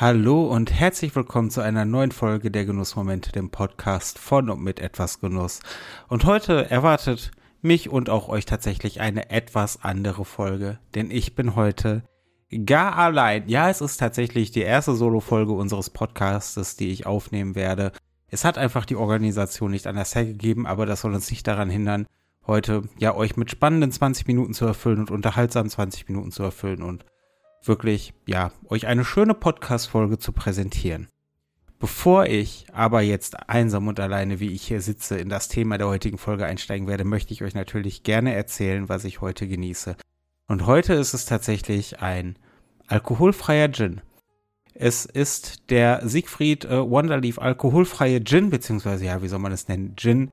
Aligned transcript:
Hallo 0.00 0.46
und 0.46 0.72
herzlich 0.72 1.16
willkommen 1.16 1.50
zu 1.50 1.60
einer 1.60 1.84
neuen 1.84 2.12
Folge 2.12 2.52
der 2.52 2.64
Genussmomente, 2.64 3.32
dem 3.32 3.50
Podcast 3.50 4.20
von 4.20 4.48
und 4.48 4.62
mit 4.62 4.78
etwas 4.78 5.18
Genuss. 5.18 5.58
Und 6.06 6.24
heute 6.24 6.70
erwartet 6.70 7.32
mich 7.62 7.88
und 7.88 8.08
auch 8.08 8.28
euch 8.28 8.46
tatsächlich 8.46 9.00
eine 9.00 9.30
etwas 9.30 9.82
andere 9.82 10.24
Folge, 10.24 10.78
denn 10.94 11.10
ich 11.10 11.34
bin 11.34 11.56
heute 11.56 12.04
gar 12.64 12.96
allein. 12.96 13.48
Ja, 13.48 13.70
es 13.70 13.80
ist 13.80 13.96
tatsächlich 13.96 14.52
die 14.52 14.60
erste 14.60 14.94
Solo-Folge 14.94 15.50
unseres 15.50 15.90
Podcastes, 15.90 16.76
die 16.76 16.90
ich 16.90 17.04
aufnehmen 17.04 17.56
werde. 17.56 17.90
Es 18.28 18.44
hat 18.44 18.56
einfach 18.56 18.86
die 18.86 18.94
Organisation 18.94 19.72
nicht 19.72 19.88
anders 19.88 20.14
hergegeben, 20.14 20.64
aber 20.64 20.86
das 20.86 21.00
soll 21.00 21.12
uns 21.12 21.28
nicht 21.28 21.48
daran 21.48 21.70
hindern, 21.70 22.06
heute 22.46 22.84
ja 22.98 23.16
euch 23.16 23.36
mit 23.36 23.50
spannenden 23.50 23.90
20 23.90 24.28
Minuten 24.28 24.54
zu 24.54 24.64
erfüllen 24.64 25.00
und 25.00 25.10
unterhaltsamen 25.10 25.70
20 25.70 26.08
Minuten 26.08 26.30
zu 26.30 26.44
erfüllen 26.44 26.84
und 26.84 27.04
wirklich, 27.64 28.14
ja, 28.26 28.52
euch 28.68 28.86
eine 28.86 29.04
schöne 29.04 29.34
Podcast-Folge 29.34 30.18
zu 30.18 30.32
präsentieren. 30.32 31.08
Bevor 31.78 32.26
ich 32.26 32.66
aber 32.72 33.02
jetzt 33.02 33.48
einsam 33.48 33.86
und 33.86 34.00
alleine, 34.00 34.40
wie 34.40 34.50
ich 34.50 34.66
hier 34.66 34.80
sitze, 34.80 35.16
in 35.16 35.28
das 35.28 35.48
Thema 35.48 35.78
der 35.78 35.86
heutigen 35.86 36.18
Folge 36.18 36.44
einsteigen 36.44 36.88
werde, 36.88 37.04
möchte 37.04 37.32
ich 37.32 37.44
euch 37.44 37.54
natürlich 37.54 38.02
gerne 38.02 38.34
erzählen, 38.34 38.88
was 38.88 39.04
ich 39.04 39.20
heute 39.20 39.46
genieße. 39.46 39.96
Und 40.48 40.66
heute 40.66 40.94
ist 40.94 41.14
es 41.14 41.24
tatsächlich 41.26 42.00
ein 42.00 42.36
alkoholfreier 42.88 43.70
Gin. 43.70 44.00
Es 44.74 45.04
ist 45.04 45.70
der 45.70 46.00
Siegfried 46.08 46.64
äh, 46.64 46.88
Wonderleaf 46.88 47.38
alkoholfreie 47.38 48.24
Gin, 48.24 48.50
beziehungsweise, 48.50 49.04
ja, 49.04 49.22
wie 49.22 49.28
soll 49.28 49.38
man 49.38 49.52
es 49.52 49.68
nennen, 49.68 49.94
Gin, 49.96 50.30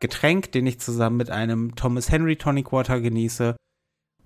Getränk, 0.00 0.52
den 0.52 0.66
ich 0.66 0.80
zusammen 0.80 1.16
mit 1.16 1.30
einem 1.30 1.74
Thomas 1.74 2.10
Henry 2.10 2.36
Tonic 2.36 2.72
Water 2.72 3.00
genieße. 3.00 3.56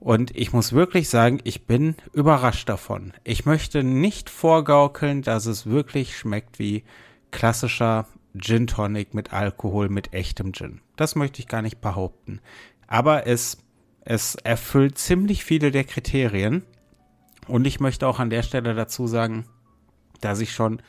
Und 0.02 0.36
ich 0.36 0.52
muss 0.52 0.72
wirklich 0.72 1.08
sagen, 1.08 1.38
ich 1.44 1.64
bin 1.64 1.94
überrascht 2.12 2.68
davon. 2.68 3.12
Ich 3.22 3.46
möchte 3.46 3.84
nicht 3.84 4.30
vorgaukeln, 4.30 5.22
dass 5.22 5.46
es 5.46 5.66
wirklich 5.66 6.18
schmeckt 6.18 6.58
wie 6.58 6.82
klassischer 7.30 8.08
Gin 8.36 8.66
Tonic 8.66 9.14
mit 9.14 9.32
Alkohol, 9.32 9.88
mit 9.88 10.12
echtem 10.12 10.52
Gin. 10.52 10.80
Das 10.96 11.14
möchte 11.14 11.38
ich 11.38 11.46
gar 11.46 11.62
nicht 11.62 11.80
behaupten. 11.80 12.40
Aber 12.88 13.28
es, 13.28 13.58
es 14.00 14.34
erfüllt 14.34 14.98
ziemlich 14.98 15.44
viele 15.44 15.70
der 15.70 15.84
Kriterien. 15.84 16.64
Und 17.46 17.64
ich 17.64 17.78
möchte 17.78 18.08
auch 18.08 18.18
an 18.18 18.30
der 18.30 18.42
Stelle 18.42 18.74
dazu 18.74 19.06
sagen, 19.06 19.44
dass 20.20 20.40
ich 20.40 20.50
schon 20.50 20.82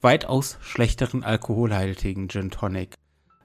weitaus 0.00 0.58
schlechteren 0.62 1.22
alkoholhaltigen 1.22 2.28
Gin 2.28 2.50
Tonic 2.50 2.96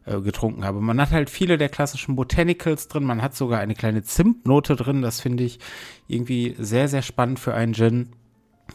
äh, 0.06 0.20
getrunken 0.20 0.66
habe. 0.66 0.82
Man 0.82 1.00
hat 1.00 1.12
halt 1.12 1.30
viele 1.30 1.58
der 1.58 1.70
klassischen 1.70 2.16
Botanicals 2.16 2.88
drin, 2.88 3.04
man 3.04 3.22
hat 3.22 3.36
sogar 3.36 3.60
eine 3.60 3.76
kleine 3.76 4.04
Zimtnote 4.04 4.76
drin, 4.76 5.02
das 5.02 5.22
finde 5.22 5.44
ich 5.44 5.60
irgendwie 6.08 6.56
sehr, 6.58 6.88
sehr 6.88 7.02
spannend 7.02 7.40
für 7.40 7.54
einen 7.54 7.74
Gin. 7.74 8.10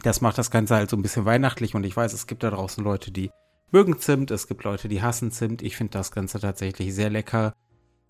Das 0.03 0.21
macht 0.21 0.39
das 0.39 0.51
Ganze 0.51 0.77
halt 0.77 0.91
so 0.91 0.97
ein 0.97 1.03
bisschen 1.03 1.25
weihnachtlich 1.25 1.75
und 1.75 1.85
ich 1.85 1.97
weiß, 1.97 2.13
es 2.13 2.27
gibt 2.27 2.43
da 2.43 2.51
draußen 2.51 2.83
Leute, 2.85 3.11
die 3.11 3.31
mögen 3.71 3.99
Zimt, 3.99 4.31
es 4.31 4.47
gibt 4.47 4.65
Leute, 4.65 4.89
die 4.89 5.03
hassen 5.03 5.31
Zimt. 5.31 5.63
Ich 5.63 5.77
finde 5.77 5.93
das 5.93 6.11
Ganze 6.11 6.41
tatsächlich 6.41 6.95
sehr 6.95 7.11
lecker, 7.11 7.53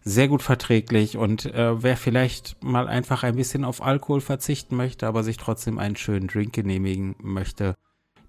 sehr 0.03 0.29
gut 0.29 0.43
verträglich 0.43 1.17
und 1.17 1.47
äh, 1.47 1.83
wer 1.83 1.97
vielleicht 1.97 2.63
mal 2.63 2.89
einfach 2.89 3.23
ein 3.23 3.37
bisschen 3.37 3.65
auf 3.65 3.83
Alkohol 3.83 4.21
verzichten 4.21 4.77
möchte, 4.77 5.07
aber 5.07 5.23
sich 5.25 5.37
trotzdem 5.37 5.79
einen 5.79 5.97
schönen 5.97 6.29
Drink 6.29 6.53
genehmigen 6.53 7.17
möchte, 7.21 7.75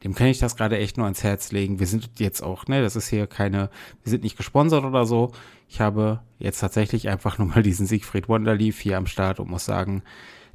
dem 0.03 0.16
kann 0.16 0.28
ich 0.28 0.39
das 0.39 0.55
gerade 0.55 0.78
echt 0.78 0.97
nur 0.97 1.05
ans 1.05 1.23
Herz 1.23 1.52
legen. 1.52 1.80
Wir 1.80 1.88
sind 1.88 2.09
jetzt 2.19 2.42
auch, 2.42 2.67
ne, 2.67 2.81
das 2.81 2.95
ist 2.95 3.09
hier 3.09 3.28
keine, 3.28 3.69
wir 4.03 4.09
sind 4.09 4.23
nicht 4.23 4.38
gesponsert 4.38 4.86
oder 4.86 5.06
so. 5.06 5.31
Ich 5.67 5.81
habe 5.81 6.22
jetzt 6.38 6.59
tatsächlich 6.59 7.09
einfach 7.09 7.38
nur 7.38 7.47
mal 7.47 7.64
diesen 7.64 7.86
Siegfried 7.86 8.30
Wonderleaf 8.30 8.80
hier 8.80 8.97
am 8.97 9.08
Start 9.08 9.39
und 9.39 9.50
muss 9.50 9.66
sagen, 9.66 10.03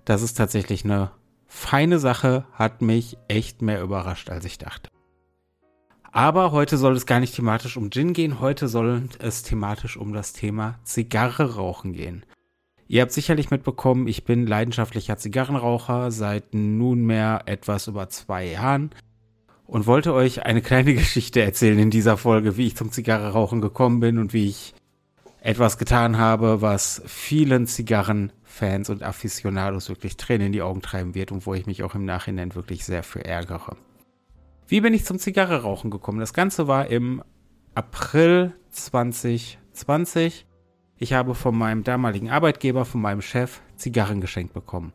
das 0.04 0.22
ist 0.22 0.34
tatsächlich 0.34 0.84
eine 0.84 1.10
feine 1.46 1.98
Sache, 1.98 2.46
hat 2.52 2.82
mich 2.82 3.16
echt 3.28 3.62
mehr 3.62 3.82
überrascht, 3.82 4.30
als 4.30 4.44
ich 4.44 4.58
dachte. 4.58 4.88
Aber 6.10 6.52
heute 6.52 6.76
soll 6.76 6.94
es 6.94 7.06
gar 7.06 7.20
nicht 7.20 7.34
thematisch 7.34 7.76
um 7.76 7.90
Gin 7.90 8.12
gehen, 8.12 8.40
heute 8.40 8.68
soll 8.68 9.08
es 9.18 9.42
thematisch 9.42 9.96
um 9.96 10.12
das 10.12 10.32
Thema 10.32 10.78
Zigarre 10.84 11.56
rauchen 11.56 11.92
gehen. 11.92 12.24
Ihr 12.86 13.02
habt 13.02 13.12
sicherlich 13.12 13.50
mitbekommen, 13.50 14.06
ich 14.06 14.24
bin 14.24 14.46
leidenschaftlicher 14.46 15.16
Zigarrenraucher 15.16 16.10
seit 16.10 16.54
nunmehr 16.54 17.42
etwas 17.46 17.88
über 17.88 18.08
zwei 18.10 18.46
Jahren 18.46 18.90
und 19.66 19.86
wollte 19.86 20.12
euch 20.14 20.44
eine 20.44 20.62
kleine 20.62 20.94
Geschichte 20.94 21.42
erzählen 21.42 21.78
in 21.78 21.90
dieser 21.90 22.16
Folge, 22.16 22.56
wie 22.56 22.66
ich 22.66 22.76
zum 22.76 22.92
Zigarre 22.92 23.32
gekommen 23.60 24.00
bin 24.00 24.18
und 24.18 24.32
wie 24.32 24.46
ich 24.46 24.74
etwas 25.40 25.76
getan 25.76 26.16
habe, 26.16 26.62
was 26.62 27.02
vielen 27.06 27.66
Zigarrenfans 27.66 28.88
und 28.88 29.02
Aficionados 29.02 29.90
wirklich 29.90 30.16
Tränen 30.16 30.46
in 30.46 30.52
die 30.52 30.62
Augen 30.62 30.80
treiben 30.80 31.14
wird 31.14 31.32
und 31.32 31.44
wo 31.44 31.52
ich 31.52 31.66
mich 31.66 31.82
auch 31.82 31.94
im 31.94 32.06
Nachhinein 32.06 32.54
wirklich 32.54 32.84
sehr 32.84 33.02
für 33.02 33.24
ärgere. 33.24 33.76
Wie 34.66 34.80
bin 34.80 34.94
ich 34.94 35.04
zum 35.04 35.18
Zigarre 35.18 35.60
gekommen? 35.90 36.20
Das 36.20 36.32
Ganze 36.32 36.66
war 36.66 36.86
im 36.86 37.22
April 37.74 38.54
2020. 38.70 40.46
Ich 40.96 41.12
habe 41.12 41.34
von 41.34 41.58
meinem 41.58 41.84
damaligen 41.84 42.30
Arbeitgeber, 42.30 42.86
von 42.86 43.02
meinem 43.02 43.20
Chef, 43.20 43.60
Zigarren 43.76 44.22
geschenkt 44.22 44.54
bekommen. 44.54 44.94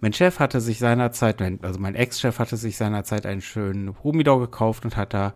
Mein 0.00 0.12
Chef 0.14 0.38
hatte 0.38 0.60
sich 0.60 0.78
seinerzeit, 0.78 1.42
also 1.62 1.78
mein 1.78 1.94
Ex-Chef 1.94 2.38
hatte 2.38 2.56
sich 2.56 2.76
seinerzeit 2.76 3.26
einen 3.26 3.42
schönen 3.42 4.02
Humidor 4.02 4.40
gekauft 4.40 4.84
und 4.84 4.96
hat 4.96 5.12
da 5.12 5.34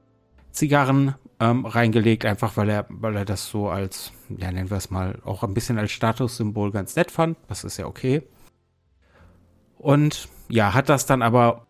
Zigarren 0.52 1.14
ähm, 1.38 1.66
reingelegt, 1.66 2.24
einfach 2.24 2.56
weil 2.56 2.70
er, 2.70 2.86
weil 2.88 3.16
er 3.16 3.24
das 3.24 3.48
so 3.48 3.68
als, 3.68 4.12
ja, 4.30 4.50
nennen 4.50 4.70
wir 4.70 4.76
es 4.78 4.90
mal, 4.90 5.18
auch 5.24 5.42
ein 5.42 5.52
bisschen 5.52 5.78
als 5.78 5.92
Statussymbol 5.92 6.70
ganz 6.70 6.96
nett 6.96 7.10
fand. 7.10 7.36
Das 7.48 7.64
ist 7.64 7.76
ja 7.76 7.86
okay. 7.86 8.22
Und 9.76 10.28
ja, 10.48 10.72
hat 10.72 10.88
das 10.88 11.04
dann 11.04 11.20
aber 11.20 11.66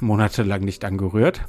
monatelang 0.00 0.62
nicht 0.62 0.84
angerührt 0.84 1.46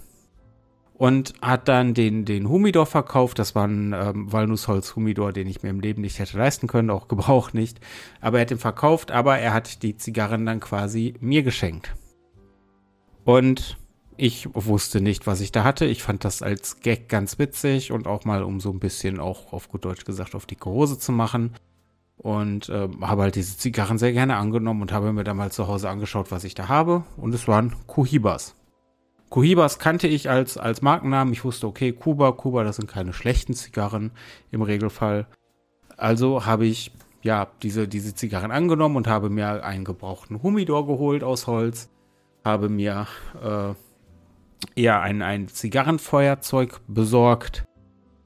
und 1.04 1.34
hat 1.42 1.68
dann 1.68 1.94
den, 1.94 2.24
den 2.24 2.48
Humidor 2.48 2.86
verkauft. 2.86 3.38
Das 3.38 3.56
war 3.56 3.68
ein 3.68 3.92
ähm, 3.92 4.32
Walnussholz-Humidor, 4.32 5.34
den 5.34 5.50
ich 5.50 5.62
mir 5.62 5.70
im 5.70 5.82
Leben 5.82 6.00
nicht 6.02 6.18
hätte 6.18 6.38
leisten 6.38 6.68
können, 6.68 6.90
auch 6.90 7.10
gebraucht 7.10 7.54
nicht. 7.54 7.82
Aber 8.22 8.38
er 8.38 8.44
hat 8.44 8.52
ihn 8.52 8.58
verkauft, 8.58 9.12
aber 9.12 9.38
er 9.38 9.54
hat 9.54 9.84
die 9.84 9.98
Zigarren 9.98 10.46
dann 10.46 10.62
quasi 10.62 11.16
mir 11.20 11.44
geschenkt. 11.44 11.94
Und 13.26 13.78
ich 14.16 14.48
wusste 14.54 15.02
nicht, 15.02 15.28
was 15.28 15.42
ich 15.42 15.52
da 15.52 15.66
hatte. 15.66 15.84
Ich 15.84 16.02
fand 16.02 16.24
das 16.24 16.42
als 16.42 16.80
Gag 16.80 17.10
ganz 17.10 17.38
witzig 17.38 17.92
und 17.92 18.08
auch 18.08 18.24
mal, 18.24 18.42
um 18.42 18.62
so 18.62 18.70
ein 18.70 18.80
bisschen 18.80 19.20
auch 19.20 19.52
auf 19.52 19.68
gut 19.68 19.84
Deutsch 19.84 20.06
gesagt 20.06 20.36
auf 20.36 20.46
die 20.46 20.58
Hose 20.64 20.98
zu 20.98 21.12
machen. 21.12 21.52
Und 22.16 22.70
äh, 22.70 22.88
habe 23.02 23.24
halt 23.24 23.36
diese 23.36 23.58
Zigarren 23.58 23.98
sehr 23.98 24.14
gerne 24.14 24.38
angenommen 24.38 24.82
und 24.82 24.94
habe 24.94 25.12
mir 25.12 25.26
dann 25.26 25.36
mal 25.36 25.52
zu 25.52 25.68
Hause 25.68 25.90
angeschaut, 25.90 26.32
was 26.32 26.46
ich 26.46 26.56
da 26.56 26.70
habe. 26.70 27.04
Und 27.18 27.36
es 27.36 27.50
waren 27.50 27.76
Cohibas. 27.88 28.56
Cohibas 29.34 29.80
kannte 29.80 30.08
ich 30.08 30.30
als, 30.30 30.60
als 30.60 30.84
Markennamen. 30.84 31.34
Ich 31.34 31.44
wusste, 31.44 31.66
okay, 31.66 31.92
Kuba, 31.92 32.34
Kuba, 32.34 32.64
das 32.64 32.76
sind 32.76 32.88
keine 32.88 33.14
schlechten 33.14 33.56
Zigarren 33.56 34.12
im 34.52 34.62
Regelfall. 34.62 35.26
Also 35.98 36.46
habe 36.46 36.68
ich 36.68 36.92
ja 37.24 37.48
diese, 37.64 37.88
diese 37.88 38.14
Zigarren 38.14 38.52
angenommen 38.52 38.96
und 38.96 39.08
habe 39.08 39.32
mir 39.32 39.64
einen 39.64 39.86
gebrauchten 39.86 40.44
Humidor 40.44 40.86
geholt 40.86 41.24
aus 41.24 41.48
Holz. 41.48 41.90
Habe 42.46 42.70
mir 42.70 43.08
äh, 43.44 43.74
eher 44.80 45.02
ein, 45.02 45.24
ein 45.24 45.48
Zigarrenfeuerzeug 45.48 46.82
besorgt, 46.88 47.66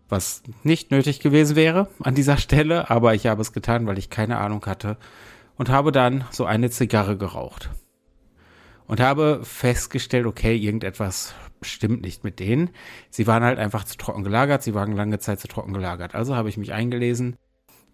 was 0.10 0.44
nicht 0.64 0.92
nötig 0.92 1.22
gewesen 1.22 1.56
wäre 1.56 1.88
an 2.04 2.16
dieser 2.16 2.36
Stelle, 2.36 2.90
aber 2.90 3.16
ich 3.16 3.28
habe 3.28 3.42
es 3.42 3.54
getan, 3.54 3.88
weil 3.88 3.98
ich 3.98 4.10
keine 4.10 4.40
Ahnung 4.40 4.66
hatte 4.66 4.98
und 5.56 5.70
habe 5.70 5.94
dann 5.94 6.26
so 6.32 6.44
eine 6.44 6.70
Zigarre 6.70 7.16
geraucht 7.16 7.70
und 8.88 9.00
habe 9.00 9.42
festgestellt, 9.44 10.26
okay, 10.26 10.56
irgendetwas 10.56 11.36
stimmt 11.62 12.02
nicht 12.02 12.24
mit 12.24 12.40
denen. 12.40 12.70
Sie 13.10 13.28
waren 13.28 13.44
halt 13.44 13.60
einfach 13.60 13.84
zu 13.84 13.98
trocken 13.98 14.24
gelagert, 14.24 14.64
sie 14.64 14.74
waren 14.74 14.94
lange 14.94 15.20
Zeit 15.20 15.40
zu 15.40 15.48
trocken 15.48 15.74
gelagert. 15.74 16.16
Also 16.16 16.36
habe 16.36 16.50
ich 16.50 16.58
mich 16.58 16.74
eingelesen, 16.74 17.36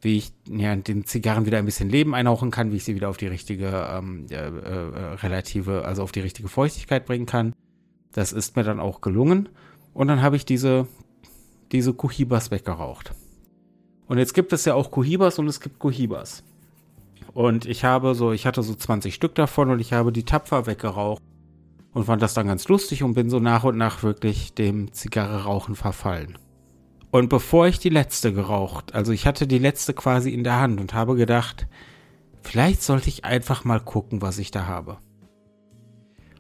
wie 0.02 0.18
ich 0.18 0.32
ja, 0.50 0.76
den 0.76 1.06
Zigarren 1.06 1.46
wieder 1.46 1.58
ein 1.58 1.66
bisschen 1.66 1.90
Leben 1.90 2.14
einhauchen 2.14 2.52
kann, 2.52 2.72
wie 2.72 2.78
ich 2.78 2.84
sie 2.84 2.96
wieder 2.96 3.10
auf 3.10 3.18
die 3.18 3.28
richtige 3.28 3.88
ähm, 3.92 4.28
äh, 4.30 4.36
äh, 4.36 5.14
relative, 5.16 5.86
also 5.86 6.04
auf 6.04 6.12
die 6.12 6.20
richtige 6.20 6.50
Feuchtigkeit 6.50 7.06
bringen 7.06 7.26
kann. 7.26 7.54
Das 8.12 8.32
ist 8.32 8.56
mir 8.56 8.64
dann 8.64 8.80
auch 8.80 9.02
gelungen. 9.02 9.50
Und 9.94 10.08
dann 10.08 10.22
habe 10.22 10.36
ich 10.36 10.46
diese, 10.46 10.88
diese 11.72 11.94
Cohibas 11.94 12.52
weggeraucht. 12.52 13.14
Und 14.08 14.18
jetzt 14.18 14.34
gibt 14.34 14.54
es 14.54 14.66
ja 14.66 14.76
auch 14.76 14.92
Cohibas 14.92 15.40
und 15.40 15.48
es 15.48 15.60
gibt 15.60 15.80
Cohibas. 15.80 16.44
Und 17.34 17.66
ich 17.66 17.84
habe 17.84 18.14
so, 18.16 18.32
ich 18.32 18.46
hatte 18.46 18.62
so 18.62 18.76
20 18.76 19.14
Stück 19.14 19.36
davon 19.36 19.70
und 19.70 19.80
ich 19.80 19.94
habe 19.94 20.12
die 20.12 20.24
tapfer 20.24 20.68
weggeraucht 20.68 21.22
und 21.94 22.06
fand 22.06 22.22
das 22.22 22.34
dann 22.34 22.48
ganz 22.48 22.68
lustig 22.68 23.04
und 23.04 23.14
bin 23.14 23.30
so 23.30 23.40
nach 23.40 23.64
und 23.64 23.78
nach 23.78 24.04
wirklich 24.04 24.54
dem 24.54 24.94
Zigarre 24.94 25.44
rauchen 25.44 25.76
verfallen. 25.76 26.38
Und 27.12 27.30
bevor 27.30 27.68
ich 27.68 27.80
die 27.80 27.90
letzte 27.90 28.34
geraucht, 28.34 28.96
also 28.96 29.12
ich 29.12 29.28
hatte 29.28 29.48
die 29.48 29.60
letzte 29.60 29.94
quasi 29.94 30.32
in 30.32 30.44
der 30.44 30.60
Hand 30.60 30.80
und 30.80 30.94
habe 30.94 31.16
gedacht, 31.16 31.68
vielleicht 32.42 32.82
sollte 32.82 33.10
ich 33.10 33.26
einfach 33.26 33.64
mal 33.66 33.80
gucken, 33.80 34.22
was 34.22 34.40
ich 34.40 34.52
da 34.52 34.66
habe. 34.66 34.98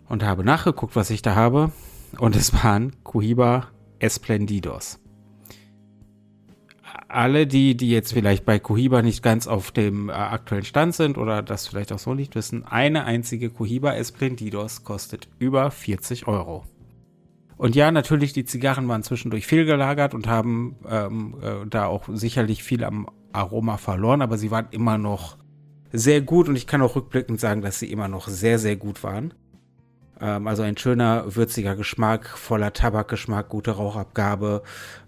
Und 0.07 0.24
habe 0.24 0.44
nachgeguckt, 0.44 0.96
was 0.96 1.10
ich 1.10 1.22
da 1.22 1.36
habe 1.36 1.72
und 2.19 2.36
es 2.36 2.54
waren 2.54 2.96
Cohiba 3.04 3.68
Esplendidos 4.00 5.03
alle, 7.13 7.48
die, 7.48 7.75
die 7.75 7.89
jetzt 7.89 8.13
vielleicht 8.13 8.45
bei 8.45 8.60
Cohiba 8.60 9.01
nicht 9.01 9.24
ganz 9.24 9.48
auf 9.48 9.71
dem 9.71 10.10
äh, 10.10 10.13
aktuellen 10.13 10.65
Stand 10.65 10.95
sind 10.95 11.18
oder 11.18 11.42
das 11.42 11.68
vielleicht 11.68 11.92
auch 11.92 12.00
so 12.00 12.13
nicht 12.13 12.36
wissen, 12.36 12.65
eine 12.65 13.06
einzige 13.06 13.50
Cohiba 13.50 13.94
Esplendidos 13.94 14.83
kostet 14.83 15.27
über 15.39 15.71
40 15.71 16.27
Euro. 16.27 16.63
Und 17.57 17.75
ja, 17.75 17.92
natürlich, 17.92 18.33
die 18.33 18.45
Zigarren 18.45 18.88
waren 18.88 19.04
zwischendurch 19.04 19.48
fehlgelagert 19.48 20.13
und 20.13 20.27
haben 20.27 20.75
ähm, 20.89 21.36
äh, 21.42 21.68
da 21.68 21.86
auch 21.86 22.10
sicherlich 22.12 22.63
viel 22.63 22.83
am 22.83 23.07
Aroma 23.31 23.77
verloren, 23.77 24.21
aber 24.21 24.38
sie 24.38 24.51
waren 24.51 24.68
immer 24.71 24.98
noch 24.98 25.38
sehr 25.92 26.21
gut 26.21 26.50
und 26.50 26.56
ich 26.56 26.68
kann 26.68 26.81
auch 26.81 26.95
rückblickend 26.95 27.39
sagen, 27.39 27.62
dass 27.62 27.80
sie 27.80 27.92
immer 27.92 28.07
noch 28.07 28.27
sehr, 28.27 28.60
sehr 28.60 28.75
gut 28.75 29.04
waren. 29.04 29.33
Ähm, 30.24 30.48
also 30.48 30.64
ein 30.64 30.78
schöner, 30.78 31.36
würziger 31.36 31.75
Geschmack, 31.75 32.30
voller 32.30 32.72
Tabakgeschmack, 32.72 33.50
gute 33.50 33.72
Rauchabgabe, 33.72 34.64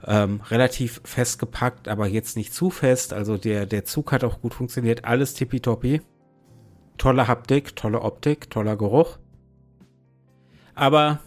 ähm, 0.06 0.42
relativ 0.50 1.02
festgepackt, 1.06 1.88
aber 1.88 2.06
jetzt 2.06 2.36
nicht 2.36 2.54
zu 2.54 2.70
fest. 2.70 3.14
Also 3.14 3.38
der, 3.38 3.66
der 3.66 3.86
Zug 3.86 4.12
hat 4.12 4.26
auch 4.26 4.42
gut 4.42 4.54
funktioniert, 4.54 5.06
alles 5.06 5.34
tippitoppi. 5.34 6.02
Tolle 6.98 7.28
Haptik, 7.28 7.76
tolle 7.78 8.02
Optik, 8.02 8.50
toller 8.50 8.76
Geruch. 8.76 9.18
Aber 10.76 11.20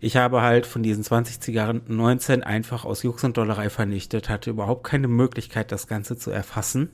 ich 0.00 0.18
habe 0.18 0.42
halt 0.42 0.66
von 0.66 0.82
diesen 0.82 1.02
20 1.02 1.40
Zigarren 1.40 1.80
19 1.88 2.42
einfach 2.42 2.84
aus 2.84 3.02
Jux 3.02 3.24
und 3.24 3.38
Dollerei 3.38 3.70
vernichtet, 3.70 4.28
hatte 4.28 4.50
überhaupt 4.50 4.84
keine 4.84 5.08
Möglichkeit, 5.08 5.72
das 5.72 5.86
Ganze 5.86 6.18
zu 6.18 6.30
erfassen. 6.30 6.90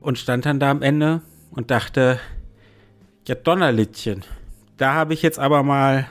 Und 0.00 0.18
stand 0.18 0.46
dann 0.46 0.60
da 0.60 0.70
am 0.70 0.80
Ende 0.80 1.20
und 1.50 1.70
dachte, 1.70 2.18
ja 3.26 3.34
Donnerlittchen, 3.34 4.24
da 4.78 4.94
habe 4.94 5.12
ich 5.12 5.22
jetzt 5.22 5.38
aber 5.38 5.62
mal, 5.62 6.06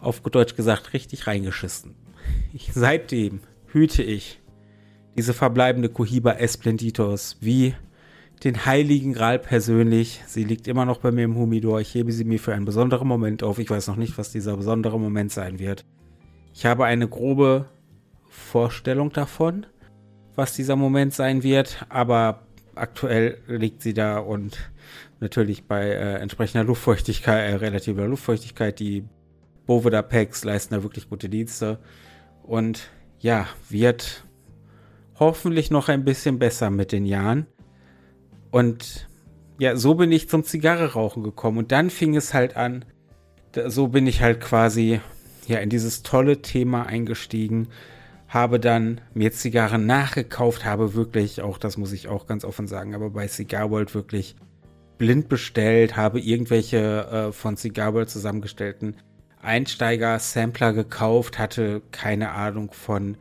auf 0.00 0.20
Deutsch 0.20 0.56
gesagt, 0.56 0.92
richtig 0.92 1.26
reingeschissen. 1.26 1.94
Ich, 2.52 2.70
seitdem 2.74 3.40
hüte 3.66 4.02
ich 4.02 4.40
diese 5.16 5.32
verbleibende 5.32 5.88
Cohiba 5.88 6.32
Esplenditos 6.32 7.36
wie 7.40 7.74
den 8.44 8.64
heiligen 8.66 9.12
Gral 9.12 9.38
persönlich. 9.38 10.22
Sie 10.26 10.44
liegt 10.44 10.66
immer 10.66 10.84
noch 10.84 10.98
bei 10.98 11.12
mir 11.12 11.24
im 11.24 11.36
Humidor. 11.36 11.80
Ich 11.80 11.94
hebe 11.94 12.12
sie 12.12 12.24
mir 12.24 12.38
für 12.38 12.54
einen 12.54 12.64
besonderen 12.64 13.06
Moment 13.06 13.42
auf. 13.42 13.58
Ich 13.58 13.70
weiß 13.70 13.86
noch 13.88 13.96
nicht, 13.96 14.18
was 14.18 14.32
dieser 14.32 14.56
besondere 14.56 14.98
Moment 14.98 15.30
sein 15.30 15.58
wird. 15.58 15.84
Ich 16.54 16.66
habe 16.66 16.86
eine 16.86 17.06
grobe 17.06 17.66
Vorstellung 18.28 19.12
davon, 19.12 19.66
was 20.34 20.54
dieser 20.54 20.76
Moment 20.76 21.14
sein 21.14 21.42
wird, 21.42 21.84
aber 21.88 22.42
aktuell 22.74 23.38
liegt 23.46 23.82
sie 23.82 23.94
da 23.94 24.18
und 24.18 24.58
natürlich 25.20 25.64
bei 25.64 25.86
äh, 25.86 26.16
entsprechender 26.16 26.64
Luftfeuchtigkeit, 26.64 27.50
äh, 27.52 27.54
relativer 27.56 28.06
Luftfeuchtigkeit, 28.06 28.80
die 28.80 29.04
Boveda 29.66 30.02
Packs 30.02 30.44
leisten 30.44 30.74
da 30.74 30.82
wirklich 30.82 31.08
gute 31.08 31.28
Dienste 31.28 31.78
und 32.42 32.90
ja, 33.20 33.46
wird 33.68 34.24
hoffentlich 35.18 35.70
noch 35.70 35.88
ein 35.88 36.04
bisschen 36.04 36.38
besser 36.38 36.70
mit 36.70 36.92
den 36.92 37.04
Jahren. 37.04 37.46
Und 38.50 39.08
ja, 39.58 39.76
so 39.76 39.94
bin 39.94 40.10
ich 40.10 40.28
zum 40.28 40.42
Zigarre 40.42 40.94
rauchen 40.94 41.22
gekommen. 41.22 41.58
Und 41.58 41.70
dann 41.70 41.90
fing 41.90 42.16
es 42.16 42.32
halt 42.32 42.56
an, 42.56 42.86
so 43.66 43.88
bin 43.88 44.06
ich 44.06 44.22
halt 44.22 44.40
quasi 44.40 45.00
ja 45.46 45.58
in 45.58 45.68
dieses 45.68 46.02
tolle 46.02 46.40
Thema 46.40 46.86
eingestiegen, 46.86 47.68
habe 48.28 48.58
dann 48.58 49.00
mir 49.12 49.32
Zigarren 49.32 49.86
nachgekauft, 49.86 50.64
habe 50.64 50.94
wirklich, 50.94 51.42
auch 51.42 51.58
das 51.58 51.76
muss 51.76 51.92
ich 51.92 52.08
auch 52.08 52.26
ganz 52.26 52.44
offen 52.44 52.66
sagen, 52.66 52.94
aber 52.94 53.10
bei 53.10 53.28
Cigar 53.28 53.70
World 53.70 53.94
wirklich 53.94 54.36
blind 55.00 55.30
bestellt, 55.30 55.96
habe 55.96 56.20
irgendwelche 56.20 57.30
äh, 57.30 57.32
von 57.32 57.56
World 57.56 58.10
zusammengestellten 58.10 58.96
Einsteiger-Sampler 59.40 60.74
gekauft, 60.74 61.38
hatte 61.38 61.80
keine 61.90 62.32
Ahnung 62.32 62.70
von 62.70 63.16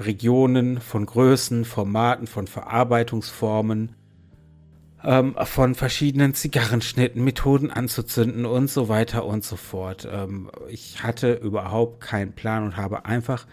Regionen, 0.00 0.80
von 0.80 1.04
Größen, 1.04 1.66
Formaten, 1.66 2.26
von 2.26 2.46
Verarbeitungsformen 2.46 3.94
ähm, 5.04 5.36
von 5.42 5.74
verschiedenen 5.74 6.32
Zigarrenschnitten, 6.32 7.22
Methoden 7.22 7.70
anzuzünden 7.70 8.46
und 8.46 8.70
so 8.70 8.88
weiter 8.88 9.26
und 9.26 9.44
so 9.44 9.56
fort. 9.56 10.08
Ähm, 10.10 10.50
ich 10.70 11.02
hatte 11.02 11.34
überhaupt 11.34 12.00
keinen 12.00 12.32
Plan 12.32 12.64
und 12.64 12.78
habe 12.78 13.04
einfach 13.04 13.46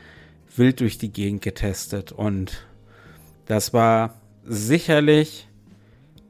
wild 0.56 0.80
durch 0.80 0.98
die 0.98 1.12
Gegend 1.12 1.42
getestet 1.42 2.14
und 2.14 2.66
das 3.46 3.74
war 3.74 4.22
sicherlich 4.46 5.50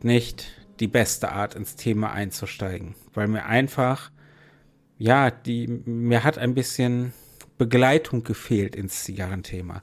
nicht 0.02 0.61
die 0.82 0.88
beste 0.88 1.32
Art 1.32 1.56
ins 1.56 1.76
Thema 1.76 2.12
einzusteigen, 2.12 2.96
weil 3.14 3.28
mir 3.28 3.46
einfach 3.46 4.12
ja, 5.02 5.32
die 5.32 5.68
mir 5.68 6.24
hat 6.24 6.38
ein 6.38 6.54
bisschen 6.54 7.12
Begleitung 7.58 8.24
gefehlt 8.24 8.76
ins 8.76 9.04
Zigarrenthema. 9.04 9.82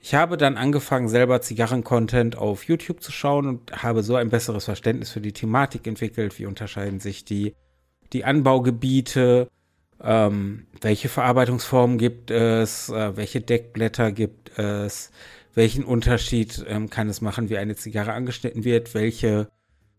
Ich 0.00 0.16
habe 0.16 0.36
dann 0.36 0.56
angefangen, 0.56 1.06
selber 1.06 1.40
Zigarren-Content 1.40 2.36
auf 2.36 2.64
YouTube 2.64 3.04
zu 3.04 3.12
schauen 3.12 3.46
und 3.46 3.84
habe 3.84 4.02
so 4.02 4.16
ein 4.16 4.30
besseres 4.30 4.64
Verständnis 4.64 5.12
für 5.12 5.20
die 5.20 5.32
Thematik 5.32 5.86
entwickelt. 5.86 6.36
Wie 6.40 6.46
unterscheiden 6.46 6.98
sich 6.98 7.24
die, 7.24 7.54
die 8.12 8.24
Anbaugebiete? 8.24 9.46
Ähm, 10.02 10.66
welche 10.80 11.08
Verarbeitungsformen 11.08 11.96
gibt 11.96 12.32
es? 12.32 12.88
Äh, 12.88 13.16
welche 13.16 13.40
Deckblätter 13.40 14.10
gibt 14.10 14.58
es? 14.58 15.12
Welchen 15.54 15.84
Unterschied 15.84 16.64
ähm, 16.66 16.90
kann 16.90 17.08
es 17.08 17.20
machen, 17.20 17.48
wie 17.48 17.58
eine 17.58 17.76
Zigarre 17.76 18.12
angeschnitten 18.12 18.64
wird? 18.64 18.92
Welche 18.92 19.46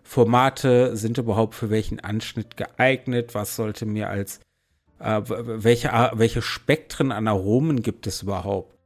Formate 0.04 0.96
sind 0.96 1.18
überhaupt 1.18 1.56
für 1.56 1.70
welchen 1.70 2.00
Anschnitt 2.00 2.58
geeignet? 2.58 3.34
Was 3.34 3.56
sollte 3.56 3.86
mir 3.86 4.10
als 4.10 4.40
äh, 5.00 5.22
welche, 5.26 5.90
welche 6.14 6.42
Spektren 6.42 7.12
an 7.12 7.28
Aromen 7.28 7.82
gibt 7.82 8.06
es 8.06 8.22
überhaupt? 8.22 8.78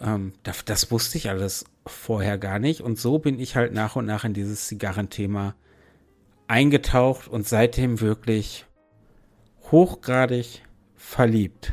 Ähm, 0.00 0.32
das, 0.42 0.64
das, 0.64 0.90
wusste 0.90 1.18
ich 1.18 1.28
alles 1.28 1.64
vorher 1.86 2.38
gar 2.38 2.58
nicht. 2.58 2.80
Und 2.80 2.98
so 2.98 3.18
bin 3.18 3.38
ich 3.38 3.56
halt 3.56 3.72
nach 3.72 3.96
und 3.96 4.06
nach 4.06 4.24
in 4.24 4.34
dieses 4.34 4.66
Zigarrenthema 4.66 5.54
eingetaucht 6.46 7.28
und 7.28 7.48
seitdem 7.48 8.00
wirklich 8.00 8.66
hochgradig 9.70 10.62
verliebt. 10.94 11.72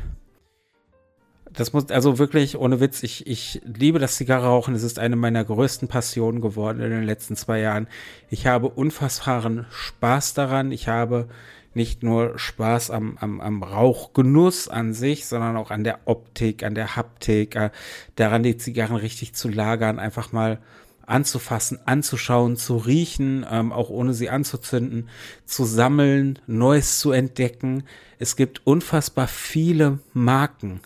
Das 1.54 1.72
muss 1.72 1.90
also 1.90 2.18
wirklich 2.18 2.56
ohne 2.56 2.80
Witz, 2.80 3.02
ich, 3.02 3.26
ich 3.26 3.60
liebe 3.64 3.98
das 3.98 4.16
Zigarrenrauchen. 4.16 4.74
Es 4.74 4.82
ist 4.82 4.98
eine 4.98 5.16
meiner 5.16 5.44
größten 5.44 5.88
Passionen 5.88 6.40
geworden 6.40 6.80
in 6.80 6.90
den 6.90 7.02
letzten 7.02 7.36
zwei 7.36 7.60
Jahren. 7.60 7.88
Ich 8.30 8.46
habe 8.46 8.68
unfassbaren 8.68 9.66
Spaß 9.70 10.34
daran. 10.34 10.72
Ich 10.72 10.88
habe 10.88 11.28
nicht 11.74 12.02
nur 12.02 12.38
Spaß 12.38 12.90
am, 12.90 13.16
am, 13.20 13.40
am 13.40 13.62
Rauchgenuss 13.62 14.68
an 14.68 14.94
sich, 14.94 15.26
sondern 15.26 15.56
auch 15.56 15.70
an 15.70 15.84
der 15.84 16.00
Optik, 16.06 16.62
an 16.64 16.74
der 16.74 16.96
Haptik, 16.96 17.56
äh, 17.56 17.70
daran 18.16 18.42
die 18.42 18.56
Zigarren 18.56 18.96
richtig 18.96 19.34
zu 19.34 19.48
lagern, 19.48 19.98
einfach 19.98 20.32
mal 20.32 20.58
anzufassen, 21.06 21.78
anzuschauen, 21.84 22.56
zu 22.56 22.76
riechen, 22.76 23.44
ähm, 23.50 23.72
auch 23.72 23.90
ohne 23.90 24.14
sie 24.14 24.30
anzuzünden, 24.30 25.08
zu 25.44 25.64
sammeln, 25.64 26.38
Neues 26.46 26.98
zu 27.00 27.12
entdecken. 27.12 27.84
Es 28.18 28.36
gibt 28.36 28.66
unfassbar 28.66 29.28
viele 29.28 29.98
Marken, 30.12 30.80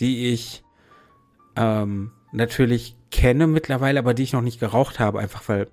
die 0.00 0.28
ich 0.28 0.62
ähm, 1.56 2.12
natürlich 2.32 2.96
kenne 3.10 3.46
mittlerweile, 3.46 3.98
aber 3.98 4.14
die 4.14 4.22
ich 4.22 4.32
noch 4.32 4.42
nicht 4.42 4.60
geraucht 4.60 4.98
habe, 4.98 5.20
einfach 5.20 5.48
weil 5.48 5.68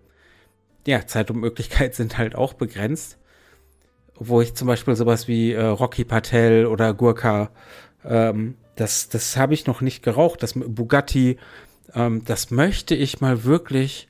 ja, 0.87 1.05
Zeit 1.05 1.31
und 1.31 1.39
Möglichkeit 1.39 1.95
sind 1.95 2.17
halt 2.17 2.35
auch 2.35 2.53
begrenzt 2.53 3.17
wo 4.17 4.41
ich 4.41 4.55
zum 4.55 4.67
Beispiel 4.67 4.95
sowas 4.95 5.27
wie 5.27 5.51
äh, 5.51 5.65
Rocky 5.65 6.05
Patel 6.05 6.65
oder 6.65 6.93
Gurka, 6.93 7.51
ähm, 8.03 8.55
das, 8.75 9.09
das 9.09 9.37
habe 9.37 9.53
ich 9.53 9.67
noch 9.67 9.81
nicht 9.81 10.03
geraucht. 10.03 10.43
Das 10.43 10.53
Bugatti, 10.53 11.37
ähm, 11.93 12.23
das 12.25 12.51
möchte 12.51 12.95
ich 12.95 13.21
mal 13.21 13.43
wirklich 13.43 14.09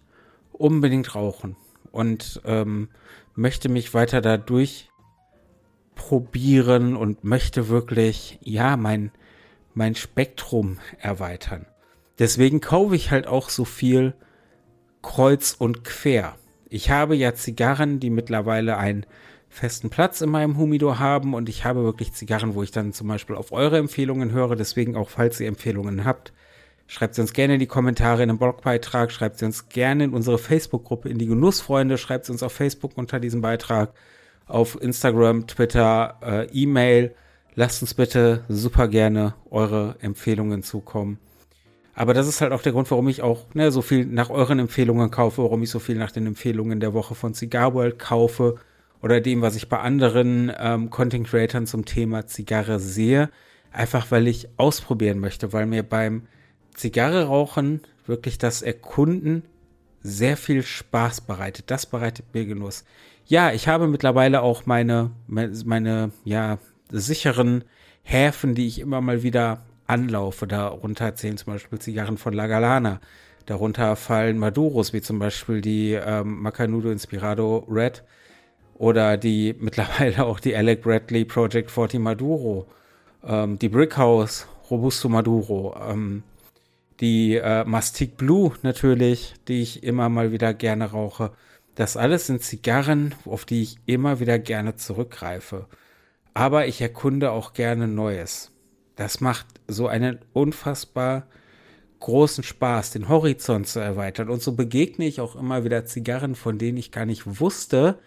unbedingt 0.51 1.15
rauchen 1.15 1.55
und 1.91 2.41
ähm, 2.45 2.89
möchte 3.35 3.69
mich 3.69 3.93
weiter 3.93 4.21
dadurch 4.21 4.89
probieren 5.95 6.95
und 6.95 7.23
möchte 7.23 7.69
wirklich, 7.69 8.39
ja, 8.41 8.77
mein, 8.77 9.11
mein 9.75 9.95
Spektrum 9.95 10.79
erweitern. 10.99 11.67
Deswegen 12.17 12.61
kaufe 12.61 12.95
ich 12.95 13.11
halt 13.11 13.27
auch 13.27 13.49
so 13.49 13.65
viel 13.65 14.13
kreuz 15.01 15.55
und 15.57 15.83
quer. 15.83 16.35
Ich 16.69 16.89
habe 16.89 17.15
ja 17.15 17.35
Zigarren, 17.35 17.99
die 17.99 18.09
mittlerweile 18.09 18.77
ein 18.77 19.05
festen 19.49 19.89
Platz 19.89 20.21
in 20.21 20.29
meinem 20.29 20.57
Humidor 20.57 20.99
haben 20.99 21.33
und 21.33 21.47
ich 21.47 21.63
habe 21.63 21.83
wirklich 21.83 22.13
Zigarren, 22.13 22.55
wo 22.55 22.63
ich 22.63 22.71
dann 22.71 22.93
zum 22.93 23.07
Beispiel 23.07 23.35
auf 23.35 23.51
eure 23.51 23.77
Empfehlungen 23.77 24.31
höre. 24.31 24.55
Deswegen 24.55 24.95
auch, 24.95 25.09
falls 25.09 25.39
ihr 25.39 25.47
Empfehlungen 25.47 26.03
habt, 26.05 26.33
schreibt 26.87 27.15
sie 27.15 27.21
uns 27.21 27.33
gerne 27.33 27.55
in 27.55 27.59
die 27.59 27.67
Kommentare 27.67 28.23
in 28.23 28.29
einem 28.29 28.39
Blogbeitrag, 28.39 29.11
schreibt 29.11 29.39
sie 29.39 29.45
uns 29.45 29.69
gerne 29.69 30.05
in 30.05 30.13
unsere 30.13 30.37
Facebook-Gruppe 30.37 31.09
in 31.09 31.17
die 31.17 31.27
Genussfreunde, 31.27 31.97
schreibt 31.97 32.25
sie 32.25 32.31
uns 32.31 32.43
auf 32.43 32.51
Facebook 32.51 32.97
unter 32.97 33.19
diesem 33.19 33.41
Beitrag, 33.41 33.93
auf 34.45 34.79
Instagram, 34.81 35.47
Twitter, 35.47 36.19
äh, 36.21 36.45
E-Mail. 36.51 37.15
Lasst 37.55 37.81
uns 37.81 37.93
bitte 37.93 38.43
super 38.49 38.87
gerne 38.87 39.33
eure 39.49 39.95
Empfehlungen 39.99 40.61
zukommen. 40.61 41.19
Aber 41.93 42.13
das 42.13 42.27
ist 42.27 42.41
halt 42.41 42.51
auch 42.51 42.61
der 42.61 42.73
Grund, 42.73 42.91
warum 42.91 43.07
ich 43.07 43.21
auch 43.21 43.45
ne, 43.53 43.71
so 43.71 43.81
viel 43.81 44.05
nach 44.05 44.29
euren 44.29 44.59
Empfehlungen 44.59 45.09
kaufe, 45.09 45.41
warum 45.41 45.63
ich 45.63 45.69
so 45.69 45.79
viel 45.79 45.95
nach 45.95 46.11
den 46.11 46.27
Empfehlungen 46.27 46.81
der 46.81 46.93
Woche 46.93 47.15
von 47.15 47.33
Cigar 47.33 47.73
World 47.73 47.97
kaufe 47.97 48.55
oder 49.01 49.21
dem, 49.21 49.41
was 49.41 49.55
ich 49.55 49.69
bei 49.69 49.79
anderen 49.79 50.51
ähm, 50.59 50.89
Content 50.89 51.27
Creatern 51.27 51.65
zum 51.65 51.85
Thema 51.85 52.27
Zigarre 52.27 52.79
sehe. 52.79 53.29
Einfach 53.71 54.11
weil 54.11 54.27
ich 54.27 54.49
ausprobieren 54.57 55.19
möchte, 55.19 55.53
weil 55.53 55.65
mir 55.65 55.83
beim 55.83 56.23
Zigarre 56.73 57.25
rauchen 57.25 57.81
wirklich 58.05 58.37
das 58.37 58.61
Erkunden 58.61 59.43
sehr 60.01 60.35
viel 60.35 60.63
Spaß 60.63 61.21
bereitet. 61.21 61.71
Das 61.71 61.85
bereitet 61.85 62.25
mir 62.33 62.45
Genuss. 62.45 62.83
Ja, 63.25 63.51
ich 63.51 63.69
habe 63.69 63.87
mittlerweile 63.87 64.41
auch 64.41 64.65
meine, 64.65 65.11
meine, 65.27 66.11
ja, 66.25 66.59
sicheren 66.89 67.63
Häfen, 68.03 68.55
die 68.55 68.67
ich 68.67 68.79
immer 68.79 69.01
mal 69.01 69.23
wieder 69.23 69.65
anlaufe. 69.87 70.47
Darunter 70.47 71.15
zählen 71.15 71.37
zum 71.37 71.53
Beispiel 71.53 71.79
Zigarren 71.79 72.17
von 72.17 72.33
La 72.33 72.47
Galana. 72.47 72.99
Darunter 73.45 73.95
fallen 73.95 74.37
Maduros, 74.39 74.93
wie 74.93 75.01
zum 75.01 75.19
Beispiel 75.19 75.61
die 75.61 75.93
ähm, 75.93 76.41
Macanudo 76.41 76.89
Inspirado 76.89 77.65
Red 77.69 78.03
oder 78.73 79.17
die 79.17 79.55
mittlerweile 79.59 80.25
auch 80.25 80.39
die 80.39 80.55
Alec 80.55 80.81
Bradley 80.81 81.25
Project 81.25 81.71
40 81.71 81.99
Maduro, 81.99 82.67
ähm, 83.23 83.59
die 83.59 83.69
Brickhouse 83.69 84.47
Robusto 84.69 85.09
Maduro, 85.09 85.75
ähm, 85.79 86.23
die 86.99 87.35
äh, 87.35 87.63
Mastic 87.65 88.17
Blue 88.17 88.53
natürlich, 88.63 89.35
die 89.47 89.61
ich 89.61 89.83
immer 89.83 90.09
mal 90.09 90.31
wieder 90.31 90.53
gerne 90.53 90.91
rauche. 90.91 91.31
Das 91.75 91.97
alles 91.97 92.27
sind 92.27 92.41
Zigarren, 92.41 93.13
auf 93.25 93.45
die 93.45 93.61
ich 93.61 93.77
immer 93.85 94.19
wieder 94.19 94.39
gerne 94.39 94.75
zurückgreife. 94.75 95.67
Aber 96.35 96.67
ich 96.67 96.81
erkunde 96.81 97.31
auch 97.31 97.53
gerne 97.53 97.87
Neues. 97.87 98.51
Das 98.95 99.21
macht 99.21 99.47
so 99.67 99.87
einen 99.87 100.19
unfassbar 100.33 101.27
großen 102.01 102.43
Spaß, 102.43 102.91
den 102.91 103.09
Horizont 103.09 103.67
zu 103.67 103.79
erweitern. 103.79 104.29
Und 104.29 104.41
so 104.41 104.51
begegne 104.51 105.07
ich 105.07 105.21
auch 105.21 105.35
immer 105.35 105.63
wieder 105.63 105.85
Zigarren, 105.85 106.35
von 106.35 106.57
denen 106.57 106.77
ich 106.77 106.91
gar 106.91 107.05
nicht 107.05 107.39
wusste, 107.39 107.97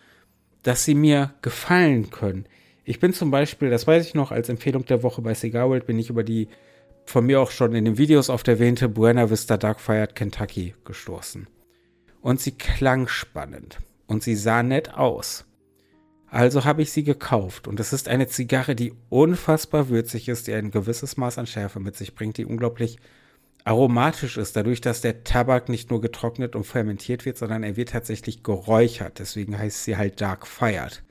dass 0.63 0.85
sie 0.85 0.95
mir 0.95 1.35
gefallen 1.43 2.11
können. 2.11 2.45
Ich 2.85 3.01
bin 3.01 3.15
zum 3.15 3.31
Beispiel, 3.31 3.71
das 3.71 3.87
weiß 3.87 4.07
ich 4.07 4.15
noch, 4.15 4.31
als 4.31 4.49
Empfehlung 4.51 4.85
der 4.85 5.03
Woche 5.03 5.23
bei 5.23 5.35
Cigar 5.35 5.69
World 5.69 5.87
bin 5.87 5.99
ich 5.99 6.11
über 6.11 6.23
die 6.23 6.49
von 7.07 7.25
mir 7.25 7.41
auch 7.41 7.51
schon 7.51 7.75
in 7.75 7.87
den 7.87 7.97
Videos 7.97 8.29
oft 8.29 8.47
erwähnte 8.47 8.91
Buena 8.91 9.31
Vista 9.31 9.57
Dark 9.57 9.81
Fired 9.81 10.15
Kentucky 10.15 10.75
gestoßen. 10.85 11.47
Und 12.21 12.41
sie 12.41 12.53
klang 12.53 13.09
spannend 13.09 13.79
und 14.07 14.23
sie 14.23 14.37
sah 14.37 14.63
nett 14.63 14.93
aus. 14.95 15.48
Also 16.31 16.65
habe 16.65 16.83
ich 16.83 16.93
sie 16.93 17.05
gekauft 17.05 17.69
und 17.69 17.81
es 17.81 17.93
ist 17.93 18.09
eine 18.09 18.29
Zigarre, 18.29 18.75
die 18.75 18.93
unfassbar 19.09 19.89
würzig 19.89 20.29
ist, 20.29 20.47
die 20.47 20.55
ein 20.55 20.71
gewisses 20.71 21.17
Maß 21.17 21.39
an 21.39 21.47
Schärfe 21.47 21.81
mit 21.81 21.97
sich 21.97 22.15
bringt, 22.15 22.37
die 22.37 22.45
unglaublich 22.45 22.99
aromatisch 23.65 24.37
ist, 24.37 24.57
dadurch, 24.57 24.81
dass 24.81 25.01
der 25.01 25.25
Tabak 25.25 25.69
nicht 25.69 25.91
nur 25.91 26.01
getrocknet 26.01 26.55
und 26.55 26.65
fermentiert 26.65 27.25
wird, 27.25 27.39
sondern 27.39 27.63
er 27.63 27.77
wird 27.77 27.91
tatsächlich 27.91 28.43
geräuchert. 28.43 29.19
Deswegen 29.19 29.59
heißt 29.59 29.85
sie 29.85 29.97
halt 29.97 30.21
Dark 30.21 30.47
Fired. 30.47 31.03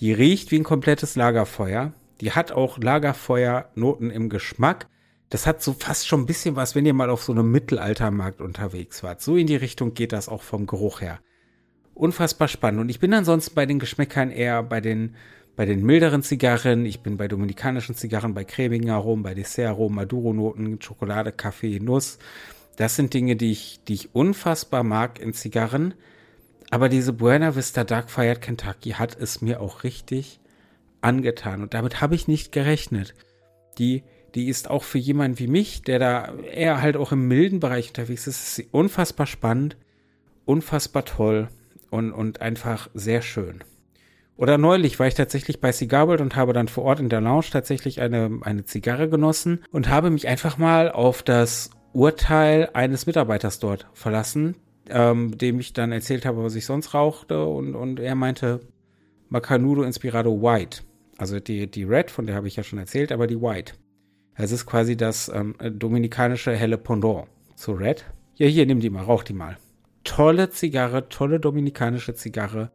Die 0.00 0.12
riecht 0.12 0.50
wie 0.50 0.58
ein 0.58 0.64
komplettes 0.64 1.16
Lagerfeuer. 1.16 1.92
Die 2.20 2.32
hat 2.32 2.52
auch 2.52 2.78
Lagerfeuernoten 2.78 4.10
im 4.10 4.28
Geschmack. 4.28 4.86
Das 5.28 5.46
hat 5.46 5.62
so 5.62 5.72
fast 5.72 6.06
schon 6.06 6.20
ein 6.20 6.26
bisschen 6.26 6.56
was, 6.56 6.74
wenn 6.74 6.86
ihr 6.86 6.94
mal 6.94 7.10
auf 7.10 7.24
so 7.24 7.32
einem 7.32 7.50
Mittelaltermarkt 7.50 8.40
unterwegs 8.40 9.02
wart. 9.02 9.20
So 9.20 9.36
in 9.36 9.46
die 9.46 9.56
Richtung 9.56 9.94
geht 9.94 10.12
das 10.12 10.28
auch 10.28 10.42
vom 10.42 10.66
Geruch 10.66 11.00
her. 11.00 11.20
Unfassbar 11.96 12.46
spannend. 12.46 12.82
Und 12.82 12.88
ich 12.90 13.00
bin 13.00 13.14
ansonsten 13.14 13.54
bei 13.54 13.64
den 13.64 13.78
Geschmäckern 13.78 14.30
eher 14.30 14.62
bei 14.62 14.82
den 14.82 15.14
bei 15.56 15.64
den 15.64 15.82
milderen 15.82 16.22
Zigarren, 16.22 16.84
ich 16.84 17.00
bin 17.00 17.16
bei 17.16 17.26
dominikanischen 17.26 17.94
Zigarren, 17.94 18.34
bei 18.34 18.44
cremigen 18.44 18.90
Aromen, 18.90 19.22
bei 19.22 19.32
Dessertaromen, 19.32 19.96
Maduro-Noten, 19.96 20.82
Schokolade, 20.82 21.32
Kaffee, 21.32 21.80
Nuss. 21.80 22.18
Das 22.76 22.96
sind 22.96 23.14
Dinge, 23.14 23.36
die 23.36 23.52
ich, 23.52 23.80
die 23.88 23.94
ich 23.94 24.14
unfassbar 24.14 24.82
mag 24.82 25.18
in 25.18 25.32
Zigarren. 25.32 25.94
Aber 26.68 26.90
diese 26.90 27.14
Buena 27.14 27.56
Vista 27.56 27.84
Dark 27.84 28.10
Fired 28.10 28.42
Kentucky 28.42 28.90
hat 28.90 29.16
es 29.18 29.40
mir 29.40 29.62
auch 29.62 29.82
richtig 29.82 30.40
angetan. 31.00 31.62
Und 31.62 31.72
damit 31.72 32.02
habe 32.02 32.14
ich 32.14 32.28
nicht 32.28 32.52
gerechnet. 32.52 33.14
Die, 33.78 34.02
die 34.34 34.48
ist 34.48 34.68
auch 34.68 34.82
für 34.82 34.98
jemanden 34.98 35.38
wie 35.38 35.46
mich, 35.46 35.80
der 35.80 35.98
da 35.98 36.34
eher 36.34 36.82
halt 36.82 36.98
auch 36.98 37.12
im 37.12 37.26
milden 37.26 37.60
Bereich 37.60 37.88
unterwegs 37.88 38.26
ist, 38.26 38.42
ist 38.42 38.54
sie 38.56 38.68
unfassbar 38.70 39.26
spannend, 39.26 39.78
unfassbar 40.44 41.06
toll 41.06 41.48
und, 41.90 42.12
und 42.12 42.40
einfach 42.40 42.88
sehr 42.94 43.22
schön. 43.22 43.62
Oder 44.36 44.58
neulich 44.58 44.98
war 44.98 45.06
ich 45.06 45.14
tatsächlich 45.14 45.60
bei 45.60 45.72
Cigar 45.72 46.08
World 46.08 46.20
und 46.20 46.36
habe 46.36 46.52
dann 46.52 46.68
vor 46.68 46.84
Ort 46.84 47.00
in 47.00 47.08
der 47.08 47.22
Lounge 47.22 47.46
tatsächlich 47.50 48.00
eine, 48.00 48.40
eine 48.42 48.64
Zigarre 48.64 49.08
genossen 49.08 49.64
und 49.70 49.88
habe 49.88 50.10
mich 50.10 50.28
einfach 50.28 50.58
mal 50.58 50.90
auf 50.90 51.22
das 51.22 51.70
Urteil 51.94 52.68
eines 52.74 53.06
Mitarbeiters 53.06 53.58
dort 53.58 53.86
verlassen, 53.94 54.56
ähm, 54.90 55.38
dem 55.38 55.58
ich 55.58 55.72
dann 55.72 55.90
erzählt 55.90 56.26
habe, 56.26 56.44
was 56.44 56.54
ich 56.54 56.66
sonst 56.66 56.92
rauchte 56.92 57.44
und, 57.46 57.74
und 57.74 57.98
er 57.98 58.14
meinte 58.14 58.60
Macanudo 59.30 59.82
Inspirado 59.82 60.42
White. 60.42 60.82
Also 61.16 61.40
die, 61.40 61.70
die 61.70 61.84
Red, 61.84 62.10
von 62.10 62.26
der 62.26 62.36
habe 62.36 62.46
ich 62.46 62.56
ja 62.56 62.62
schon 62.62 62.78
erzählt, 62.78 63.12
aber 63.12 63.26
die 63.26 63.40
White. 63.40 63.72
Es 64.34 64.52
ist 64.52 64.66
quasi 64.66 64.98
das 64.98 65.30
ähm, 65.34 65.54
dominikanische 65.58 66.54
helle 66.54 66.76
Pendant 66.76 67.26
zu 67.54 67.72
Red. 67.72 68.04
Ja, 68.34 68.46
hier, 68.46 68.66
nimm 68.66 68.80
die 68.80 68.90
mal, 68.90 69.02
rauch 69.02 69.22
die 69.22 69.32
mal. 69.32 69.56
Tolle 70.06 70.50
Zigarre, 70.50 71.08
tolle 71.08 71.40
dominikanische 71.40 72.14
Zigarre 72.14 72.70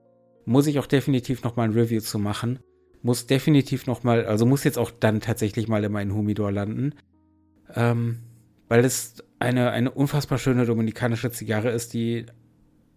muss 0.45 0.67
ich 0.67 0.79
auch 0.79 0.85
definitiv 0.85 1.43
noch 1.43 1.55
mal 1.55 1.63
ein 1.63 1.73
Review 1.73 2.01
zu 2.01 2.19
machen. 2.19 2.59
Muss 3.03 3.25
definitiv 3.25 3.88
noch 3.88 4.03
mal, 4.03 4.25
also 4.25 4.45
muss 4.45 4.63
jetzt 4.63 4.77
auch 4.77 4.91
dann 4.91 5.21
tatsächlich 5.21 5.67
mal 5.67 5.83
in 5.83 5.91
meinen 5.91 6.13
Humidor 6.13 6.51
landen. 6.51 6.93
Ähm, 7.73 8.19
weil 8.67 8.85
es 8.85 9.23
eine, 9.39 9.71
eine 9.71 9.91
unfassbar 9.91 10.38
schöne 10.38 10.65
dominikanische 10.65 11.31
Zigarre 11.31 11.69
ist, 11.69 11.93
die 11.93 12.25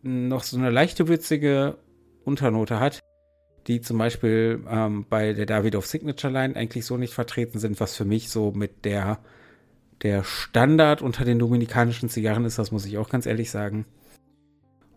noch 0.03 0.43
so 0.43 0.59
eine 0.59 0.71
leichte 0.71 1.09
würzige 1.09 1.79
Unternote 2.25 2.81
hat, 2.81 3.01
die 3.67 3.81
zum 3.81 3.99
Beispiel 3.99 4.63
ähm, 4.69 5.07
bei 5.09 5.33
der 5.33 5.47
Davidoff 5.47 5.87
Signature 5.87 6.33
Line 6.33 6.57
eigentlich 6.57 6.85
so 6.85 6.97
nicht 6.97 7.15
vertreten 7.15 7.59
sind, 7.59 7.81
was 7.81 7.97
für 7.97 8.05
mich 8.05 8.29
so 8.31 8.53
mit 8.53 8.85
der, 8.85 9.21
der 10.03 10.25
Standard 10.25 11.03
unter 11.03 11.25
den 11.25 11.39
dominikanischen 11.39 12.09
Zigarren 12.09 12.45
ist, 12.45 12.59
das 12.59 12.73
muss 12.73 12.85
ich 12.85 12.99
auch 12.99 13.09
ganz 13.09 13.27
ehrlich 13.27 13.51
sagen. 13.51 13.87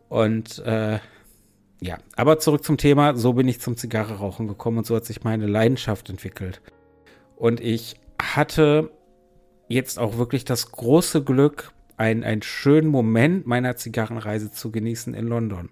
Und 0.09 0.59
äh, 0.59 0.99
ja, 1.81 1.97
aber 2.15 2.39
zurück 2.39 2.63
zum 2.63 2.77
Thema. 2.77 3.15
So 3.15 3.33
bin 3.33 3.47
ich 3.47 3.59
zum 3.59 3.77
Zigarre-Rauchen 3.77 4.47
gekommen 4.47 4.79
und 4.79 4.87
so 4.87 4.95
hat 4.95 5.05
sich 5.05 5.23
meine 5.23 5.47
Leidenschaft 5.47 6.09
entwickelt. 6.09 6.61
Und 7.35 7.59
ich 7.59 7.99
hatte 8.21 8.91
jetzt 9.67 9.99
auch 9.99 10.17
wirklich 10.17 10.45
das 10.45 10.71
große 10.71 11.23
Glück, 11.23 11.71
einen, 11.97 12.41
schönen 12.41 12.89
Moment 12.89 13.47
meiner 13.47 13.75
Zigarrenreise 13.75 14.51
zu 14.51 14.71
genießen 14.71 15.13
in 15.13 15.27
London. 15.27 15.69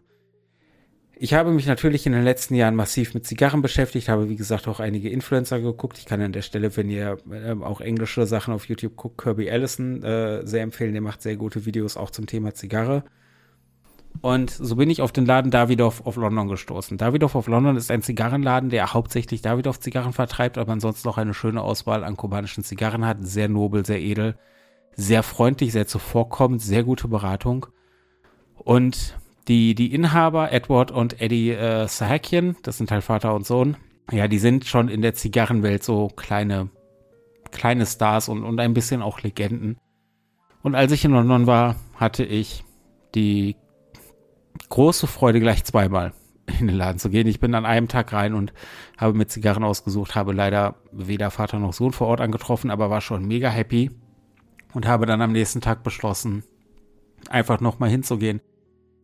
Ich 1.18 1.34
habe 1.34 1.52
mich 1.52 1.66
natürlich 1.66 2.06
in 2.06 2.12
den 2.12 2.24
letzten 2.24 2.56
Jahren 2.56 2.76
massiv 2.76 3.14
mit 3.14 3.26
Zigarren 3.26 3.62
beschäftigt, 3.62 4.10
habe 4.10 4.28
wie 4.28 4.36
gesagt 4.36 4.68
auch 4.68 4.82
einige 4.82 5.10
Influencer 5.10 5.62
geguckt. 5.62 5.98
Ich 5.98 6.06
kann 6.06 6.20
an 6.20 6.34
der 6.34 6.42
Stelle, 6.42 6.76
wenn 6.76 6.90
ihr 6.90 7.18
äh, 7.32 7.52
auch 7.64 7.80
englische 7.80 8.26
Sachen 8.26 8.54
auf 8.54 8.66
YouTube 8.66 8.98
guckt, 8.98 9.20
Kirby 9.20 9.50
Allison 9.50 10.04
äh, 10.04 10.46
sehr 10.46 10.64
empfehlen. 10.64 10.92
Der 10.92 11.02
macht 11.02 11.22
sehr 11.22 11.38
gute 11.38 11.66
Videos 11.66 11.96
auch 11.96 12.10
zum 12.10 12.26
Thema 12.26 12.54
Zigarre. 12.54 13.06
Und 14.22 14.50
so 14.50 14.76
bin 14.76 14.90
ich 14.90 15.02
auf 15.02 15.12
den 15.12 15.26
Laden 15.26 15.52
Davidoff 15.52 16.06
of 16.06 16.16
London 16.16 16.48
gestoßen. 16.48 16.98
Davidoff 16.98 17.36
of 17.36 17.48
London 17.48 17.76
ist 17.76 17.92
ein 17.92 18.02
Zigarrenladen, 18.02 18.70
der 18.70 18.94
hauptsächlich 18.94 19.42
Davidoff 19.42 19.80
Zigarren 19.80 20.14
vertreibt, 20.14 20.58
aber 20.58 20.72
ansonsten 20.72 21.08
auch 21.10 21.18
eine 21.18 21.34
schöne 21.34 21.62
Auswahl 21.62 22.04
an 22.04 22.18
kubanischen 22.18 22.64
Zigarren 22.64 23.06
hat. 23.06 23.18
Sehr 23.22 23.50
nobel, 23.50 23.86
sehr 23.86 24.02
edel, 24.02 24.36
sehr 24.96 25.24
freundlich, 25.24 25.72
sehr 25.72 25.88
zuvorkommend, 25.88 26.62
sehr 26.62 26.84
gute 26.84 27.08
Beratung. 27.08 27.68
Und 28.58 29.18
die, 29.48 29.76
die 29.76 29.94
Inhaber, 29.94 30.52
Edward 30.52 30.92
und 30.92 31.22
Eddie 31.22 31.52
äh, 31.52 31.88
Sahakian, 31.88 32.56
das 32.64 32.78
sind 32.78 32.92
halt 32.92 33.04
Vater 33.04 33.36
und 33.36 33.46
Sohn, 33.46 33.78
ja, 34.12 34.28
die 34.28 34.40
sind 34.40 34.66
schon 34.66 34.88
in 34.88 35.02
der 35.02 35.14
Zigarrenwelt 35.14 35.84
so 35.84 36.08
kleine, 36.08 36.70
kleine 37.52 37.86
Stars 37.86 38.30
und, 38.30 38.44
und 38.44 38.60
ein 38.60 38.74
bisschen 38.74 39.02
auch 39.02 39.22
Legenden. 39.22 39.78
Und 40.64 40.76
als 40.76 40.92
ich 40.92 41.06
in 41.06 41.12
London 41.12 41.48
war, 41.48 41.76
hatte 41.96 42.24
ich 42.24 42.64
die 43.14 43.56
große 44.70 45.08
Freude, 45.08 45.40
gleich 45.40 45.64
zweimal 45.64 46.14
in 46.60 46.68
den 46.68 46.76
Laden 46.76 47.00
zu 47.00 47.10
gehen. 47.10 47.28
Ich 47.28 47.40
bin 47.40 47.56
an 47.56 47.66
einem 47.66 47.88
Tag 47.88 48.14
rein 48.14 48.34
und 48.34 48.54
habe 48.98 49.18
mit 49.18 49.32
Zigarren 49.32 49.64
ausgesucht, 49.64 50.16
habe 50.16 50.34
leider 50.34 50.76
weder 50.92 51.32
Vater 51.32 51.60
noch 51.60 51.74
Sohn 51.74 51.92
vor 51.92 52.08
Ort 52.08 52.22
angetroffen, 52.22 52.72
aber 52.72 52.90
war 52.90 53.02
schon 53.02 53.26
mega 53.26 53.50
happy 53.50 53.92
und 54.74 54.88
habe 54.88 55.06
dann 55.06 55.22
am 55.22 55.32
nächsten 55.32 55.62
Tag 55.62 55.84
beschlossen, 55.84 56.44
einfach 57.30 57.60
nochmal 57.62 57.90
hinzugehen, 57.90 58.42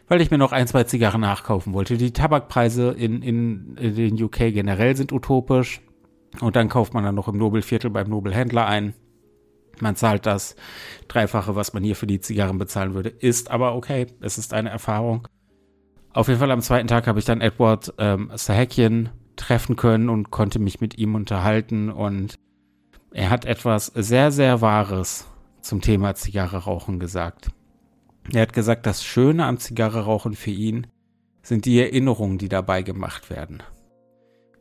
weil 0.07 0.21
ich 0.21 0.31
mir 0.31 0.37
noch 0.37 0.51
ein, 0.51 0.67
zwei 0.67 0.83
Zigarren 0.83 1.21
nachkaufen 1.21 1.73
wollte. 1.73 1.97
Die 1.97 2.13
Tabakpreise 2.13 2.91
in, 2.91 3.21
in, 3.21 3.77
in 3.77 3.95
den 3.95 4.21
UK 4.21 4.53
generell 4.53 4.95
sind 4.95 5.11
utopisch 5.11 5.81
und 6.39 6.55
dann 6.55 6.69
kauft 6.69 6.93
man 6.93 7.03
dann 7.03 7.15
noch 7.15 7.27
im 7.27 7.37
Nobelviertel 7.37 7.89
beim 7.89 8.09
Nobelhändler 8.09 8.67
ein. 8.67 8.93
Man 9.79 9.95
zahlt 9.95 10.25
das 10.25 10.55
Dreifache, 11.07 11.55
was 11.55 11.73
man 11.73 11.83
hier 11.83 11.95
für 11.95 12.05
die 12.05 12.19
Zigarren 12.19 12.59
bezahlen 12.59 12.93
würde. 12.93 13.09
Ist 13.09 13.49
aber 13.49 13.73
okay. 13.75 14.05
Es 14.19 14.37
ist 14.37 14.53
eine 14.53 14.69
Erfahrung. 14.69 15.27
Auf 16.13 16.27
jeden 16.27 16.39
Fall 16.39 16.51
am 16.51 16.61
zweiten 16.61 16.87
Tag 16.87 17.07
habe 17.07 17.19
ich 17.19 17.25
dann 17.25 17.39
Edward 17.39 17.93
ähm, 17.97 18.31
Sahakian 18.35 19.09
treffen 19.37 19.77
können 19.77 20.09
und 20.09 20.29
konnte 20.29 20.59
mich 20.59 20.81
mit 20.81 20.97
ihm 20.97 21.15
unterhalten 21.15 21.89
und 21.89 22.35
er 23.13 23.29
hat 23.29 23.45
etwas 23.45 23.87
sehr, 23.87 24.31
sehr 24.31 24.61
Wahres 24.61 25.27
zum 25.61 25.81
Thema 25.81 26.15
Zigarre 26.15 26.63
gesagt. 26.99 27.49
Er 28.33 28.41
hat 28.41 28.53
gesagt, 28.53 28.85
das 28.85 29.03
Schöne 29.03 29.45
am 29.45 29.57
Zigarre 29.57 30.01
rauchen 30.01 30.33
für 30.33 30.51
ihn 30.51 30.87
sind 31.43 31.65
die 31.65 31.79
Erinnerungen, 31.79 32.37
die 32.37 32.49
dabei 32.49 32.83
gemacht 32.83 33.29
werden. 33.29 33.63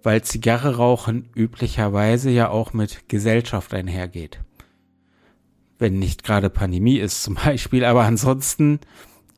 Weil 0.03 0.23
Zigarre 0.23 0.77
rauchen 0.77 1.29
üblicherweise 1.35 2.31
ja 2.31 2.49
auch 2.49 2.73
mit 2.73 3.09
Gesellschaft 3.09 3.75
einhergeht. 3.75 4.41
Wenn 5.79 5.99
nicht 5.99 6.25
gerade 6.25 6.49
Pandemie 6.49 6.99
ist 6.99 7.23
zum 7.23 7.35
Beispiel, 7.45 7.85
aber 7.85 8.05
ansonsten 8.05 8.81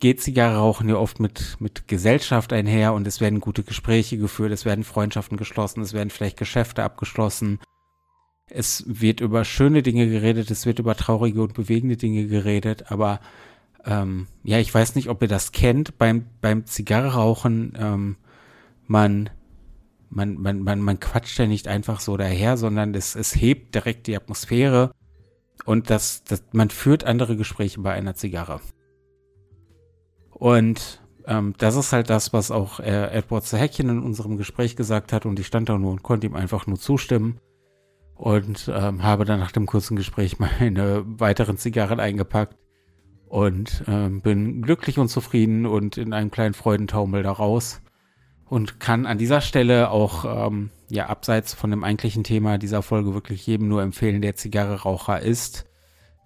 geht 0.03 0.21
Zigarre 0.21 0.57
rauchen 0.57 0.89
ja 0.89 0.97
oft 0.97 1.21
mit, 1.21 1.57
mit 1.61 1.87
Gesellschaft 1.87 2.53
einher 2.53 2.93
und 2.93 3.07
es 3.07 3.21
werden 3.21 3.39
gute 3.39 3.63
Gespräche 3.63 4.19
geführt, 4.19 4.51
es 4.51 4.65
werden 4.65 4.83
Freundschaften 4.83 5.37
geschlossen, 5.37 5.81
es 5.81 5.93
werden 5.93 6.11
vielleicht 6.11 6.37
Geschäfte 6.37 6.83
abgeschlossen. 6.83 7.61
Es 8.51 8.83
wird 8.89 9.21
über 9.21 9.45
schöne 9.45 9.85
Dinge 9.85 10.09
geredet, 10.09 10.51
es 10.51 10.67
wird 10.67 10.81
über 10.81 10.97
traurige 10.97 11.41
und 11.41 11.55
bewegende 11.55 11.97
Dinge 11.97 12.27
geredet, 12.27 12.91
aber 12.91 13.21
ähm, 13.85 14.27
ja, 14.43 14.59
ich 14.59 14.75
weiß 14.75 14.97
nicht, 14.97 15.09
ob 15.09 15.23
ihr 15.23 15.29
das 15.29 15.53
kennt, 15.53 15.97
beim, 15.99 16.27
beim 16.41 16.67
Zigarrenrauchen, 16.67 17.79
ähm, 17.79 18.17
man, 18.89 19.31
man, 20.11 20.35
man, 20.35 20.63
man, 20.63 20.81
man 20.81 20.99
quatscht 20.99 21.39
ja 21.39 21.47
nicht 21.47 21.69
einfach 21.69 22.01
so 22.01 22.17
daher, 22.17 22.57
sondern 22.57 22.93
es, 22.95 23.15
es 23.15 23.37
hebt 23.37 23.77
direkt 23.77 24.09
die 24.09 24.17
Atmosphäre 24.17 24.91
und 25.65 25.91
das, 25.91 26.25
das, 26.25 26.43
man 26.51 26.71
führt 26.71 27.05
andere 27.05 27.37
Gespräche 27.37 27.81
bei 27.81 27.93
einer 27.93 28.17
Zigarre. 28.17 28.61
Und 30.43 31.01
ähm, 31.29 31.55
das 31.59 31.77
ist 31.77 31.93
halt 31.93 32.11
das, 32.11 32.33
was 32.33 32.51
auch 32.51 32.81
äh, 32.81 33.13
Edward 33.13 33.45
Zerhäckchen 33.45 33.89
in 33.89 34.03
unserem 34.03 34.39
Gespräch 34.39 34.75
gesagt 34.75 35.13
hat 35.13 35.25
und 35.25 35.39
ich 35.39 35.47
stand 35.47 35.69
da 35.69 35.79
nur 35.79 35.93
und 35.93 36.03
konnte 36.03 36.27
ihm 36.27 36.35
einfach 36.35 36.67
nur 36.67 36.81
zustimmen 36.81 37.39
und 38.17 38.69
ähm, 38.75 39.05
habe 39.05 39.25
dann 39.25 39.39
nach 39.39 39.53
dem 39.53 39.67
kurzen 39.67 39.95
Gespräch 39.95 40.39
meine 40.41 41.05
weiteren 41.07 41.59
Zigarren 41.59 42.01
eingepackt 42.01 42.57
und 43.29 43.85
ähm, 43.87 44.21
bin 44.21 44.63
glücklich 44.63 44.99
und 44.99 45.07
zufrieden 45.07 45.65
und 45.65 45.97
in 45.97 46.13
einem 46.13 46.33
kleinen 46.33 46.55
Freudentaumel 46.55 47.23
da 47.23 47.31
raus 47.31 47.81
und 48.45 48.81
kann 48.81 49.07
an 49.07 49.19
dieser 49.19 49.43
Stelle 49.43 49.93
auch 49.93 50.25
ähm, 50.49 50.71
ja 50.91 51.07
abseits 51.07 51.55
von 51.55 51.71
dem 51.71 51.85
eigentlichen 51.85 52.25
Thema 52.25 52.59
dieser 52.59 52.83
Folge 52.83 53.15
wirklich 53.15 53.47
jedem 53.47 53.69
nur 53.69 53.81
empfehlen, 53.81 54.23
der 54.23 54.35
Zigarrenraucher 54.35 55.21
ist, 55.21 55.67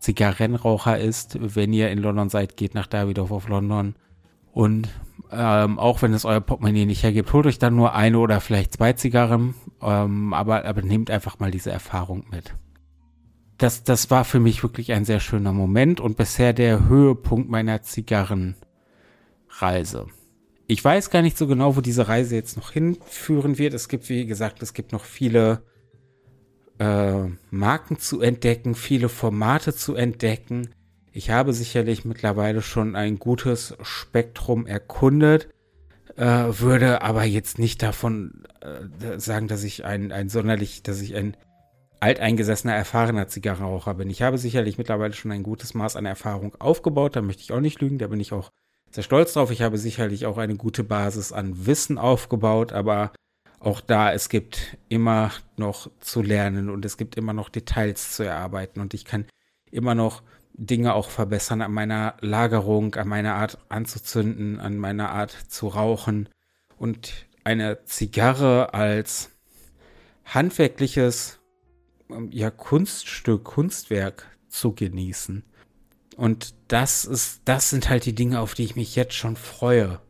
Zigarrenraucher 0.01 0.99
ist, 0.99 1.37
wenn 1.55 1.75
ihr 1.75 1.91
in 1.91 1.99
London 1.99 2.31
seid, 2.31 2.57
geht 2.57 2.75
nach 2.75 2.87
Davidoff 2.87 3.31
auf 3.31 3.47
London 3.49 3.95
und 4.57 4.89
ähm, 5.31 5.79
auch 5.79 6.01
wenn 6.01 6.15
es 6.15 6.25
euer 6.25 6.41
Portemonnaie 6.41 6.87
nicht 6.87 7.03
hergibt, 7.03 7.31
holt 7.35 7.45
euch 7.45 7.59
dann 7.59 7.77
nur 7.77 7.95
eine 7.95 8.19
oder 8.19 8.41
vielleicht 8.41 8.73
zwei 8.73 8.95
Zigarren, 8.95 9.55
ähm, 9.83 10.33
aber, 10.33 10.65
aber 10.65 10.81
nehmt 10.81 11.11
einfach 11.11 11.39
mal 11.39 11.51
diese 11.51 11.71
Erfahrung 11.71 12.25
mit. 12.31 12.55
Das, 13.59 13.85
das 13.85 14.11
war 14.11 14.25
für 14.25 14.41
mich 14.41 14.63
wirklich 14.63 14.93
ein 14.93 15.05
sehr 15.05 15.21
schöner 15.21 15.53
Moment 15.53 16.01
und 16.01 16.17
bisher 16.17 16.55
der 16.55 16.89
Höhepunkt 16.89 17.51
meiner 17.51 17.83
Zigarrenreise. 17.83 18.57
Ich 20.67 20.83
weiß 20.83 21.11
gar 21.11 21.21
nicht 21.21 21.37
so 21.37 21.47
genau, 21.47 21.77
wo 21.77 21.83
diese 21.83 22.09
Reise 22.09 22.35
jetzt 22.35 22.57
noch 22.57 22.71
hinführen 22.71 23.59
wird. 23.59 23.75
Es 23.75 23.91
gibt, 23.91 24.09
wie 24.09 24.25
gesagt, 24.25 24.63
es 24.63 24.73
gibt 24.73 24.91
noch 24.93 25.05
viele 25.05 25.65
äh, 26.79 27.25
Marken 27.51 27.99
zu 27.99 28.23
entdecken, 28.23 28.75
viele 28.75 29.11
Formate 29.11 29.75
zu 29.75 29.95
entdecken. 29.97 30.71
Ich 31.17 31.31
habe 31.31 31.55
sicherlich 31.55 32.05
mittlerweile 32.05 32.61
schon 32.61 32.95
ein 32.95 33.19
gutes 33.19 33.75
Spektrum 33.81 34.67
erkundet, 34.67 35.49
äh, 36.17 36.25
würde 36.25 37.01
aber 37.01 37.25
jetzt 37.25 37.59
nicht 37.59 37.83
davon 37.83 38.45
äh, 38.61 39.19
sagen, 39.19 39.49
dass 39.49 39.65
ich 39.65 39.87
ein, 39.87 40.13
ein 40.13 40.29
sonderlich, 40.29 40.83
dass 40.83 41.01
ich 41.01 41.17
ein 41.17 41.35
alteingesessener, 42.01 42.75
erfahrener 42.75 43.29
Zigarrenraucher 43.29 43.95
bin. 43.95 44.11
Ich 44.11 44.21
habe 44.21 44.37
sicherlich 44.37 44.77
mittlerweile 44.77 45.15
schon 45.15 45.33
ein 45.33 45.43
gutes 45.43 45.73
Maß 45.73 45.97
an 45.97 46.05
Erfahrung 46.05 46.55
aufgebaut, 46.57 47.17
da 47.17 47.23
möchte 47.23 47.43
ich 47.43 47.53
auch 47.53 47.61
nicht 47.61 47.81
lügen, 47.81 47.97
da 47.97 48.09
bin 48.09 48.21
ich 48.21 48.35
auch 48.35 48.51
sehr 48.91 49.03
stolz 49.03 49.33
drauf. 49.33 49.51
Ich 49.51 49.63
habe 49.63 49.79
sicherlich 49.79 50.27
auch 50.27 50.37
eine 50.37 50.57
gute 50.57 50.85
Basis 50.85 51.33
an 51.33 51.65
Wissen 51.65 51.97
aufgebaut, 51.97 52.75
aber 52.75 53.13
auch 53.59 53.81
da, 53.81 54.13
es 54.13 54.29
gibt 54.29 54.77
immer 54.91 55.33
noch 55.57 55.91
zu 55.99 56.21
lernen 56.21 56.69
und 56.69 56.85
es 56.85 56.99
gibt 56.99 57.17
immer 57.17 57.33
noch 57.33 57.49
Details 57.49 58.13
zu 58.13 58.23
erarbeiten 58.23 58.81
und 58.81 58.93
ich 58.93 59.07
kann 59.07 59.25
immer 59.71 59.95
noch 59.95 60.23
Dinge 60.59 60.95
auch 60.95 61.11
verbessern 61.11 61.61
an 61.61 61.73
meiner 61.73 62.15
Lagerung, 62.21 62.95
an 62.95 63.09
meiner 63.09 63.35
Art 63.35 63.59
anzuzünden, 63.69 64.59
an 64.59 64.79
meiner 64.79 65.11
Art 65.11 65.31
zu 65.31 65.69
rauchen 65.69 66.29
und 66.79 67.27
eine 67.45 67.85
Zigarre 67.85 68.75
als 68.75 69.31
handwerkliches 70.25 71.39
ähm, 72.11 72.31
ja, 72.33 72.51
Kunststück, 72.51 73.45
Kunstwerk 73.45 74.27
zu 74.49 74.73
genießen. 74.73 75.45
Und 76.17 76.55
das 76.69 77.05
ist, 77.05 77.43
das 77.45 77.71
sind 77.71 77.91
halt 77.91 78.07
die 78.07 78.15
Dinge, 78.15 78.41
auf 78.41 78.55
die 78.55 78.65
ich 78.65 78.77
mich 78.77 78.97
jetzt 78.97 79.15
schon 79.15 79.37
freue. 79.37 80.01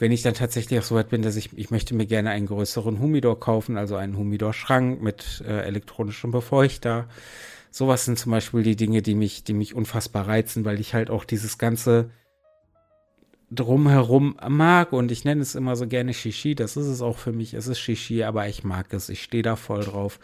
Wenn 0.00 0.10
ich 0.10 0.22
dann 0.22 0.34
tatsächlich 0.34 0.80
auch 0.80 0.84
so 0.84 0.96
weit 0.96 1.08
bin, 1.08 1.22
dass 1.22 1.36
ich, 1.36 1.56
ich 1.56 1.70
möchte 1.70 1.94
mir 1.94 2.06
gerne 2.06 2.30
einen 2.30 2.46
größeren 2.46 2.98
Humidor 2.98 3.38
kaufen, 3.38 3.78
also 3.78 3.94
einen 3.94 4.16
Humidor-Schrank 4.16 5.00
mit 5.00 5.42
äh, 5.46 5.60
elektronischem 5.60 6.32
Befeuchter, 6.32 7.08
sowas 7.74 8.04
sind 8.04 8.20
zum 8.20 8.30
Beispiel 8.30 8.62
die 8.62 8.76
Dinge, 8.76 9.02
die 9.02 9.16
mich, 9.16 9.42
die 9.42 9.52
mich 9.52 9.74
unfassbar 9.74 10.28
reizen, 10.28 10.64
weil 10.64 10.78
ich 10.78 10.94
halt 10.94 11.10
auch 11.10 11.24
dieses 11.24 11.58
ganze 11.58 12.10
drumherum 13.50 14.36
mag 14.48 14.92
und 14.92 15.10
ich 15.10 15.24
nenne 15.24 15.42
es 15.42 15.56
immer 15.56 15.74
so 15.74 15.88
gerne 15.88 16.14
Shishi. 16.14 16.54
Das 16.54 16.76
ist 16.76 16.86
es 16.86 17.02
auch 17.02 17.18
für 17.18 17.32
mich. 17.32 17.52
Es 17.52 17.66
ist 17.66 17.80
Shishi, 17.80 18.22
aber 18.22 18.46
ich 18.46 18.62
mag 18.62 18.94
es. 18.94 19.08
Ich 19.08 19.24
stehe 19.24 19.42
da 19.42 19.56
voll 19.56 19.82
drauf. 19.82 20.20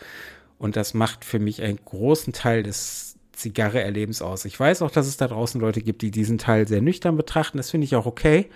Und 0.58 0.76
das 0.76 0.94
macht 0.94 1.24
für 1.24 1.40
mich 1.40 1.60
einen 1.60 1.80
großen 1.84 2.32
Teil 2.32 2.62
des 2.62 3.16
Zigarre-Erlebens 3.32 4.22
aus. 4.22 4.44
Ich 4.44 4.58
weiß 4.58 4.82
auch, 4.82 4.92
dass 4.92 5.08
es 5.08 5.16
da 5.16 5.26
draußen 5.26 5.60
Leute 5.60 5.82
gibt, 5.82 6.02
die 6.02 6.12
diesen 6.12 6.38
Teil 6.38 6.68
sehr 6.68 6.82
nüchtern 6.82 7.16
betrachten. 7.16 7.56
Das 7.56 7.70
finde 7.70 7.84
ich 7.84 7.96
auch 7.96 8.06
okay. 8.06 8.48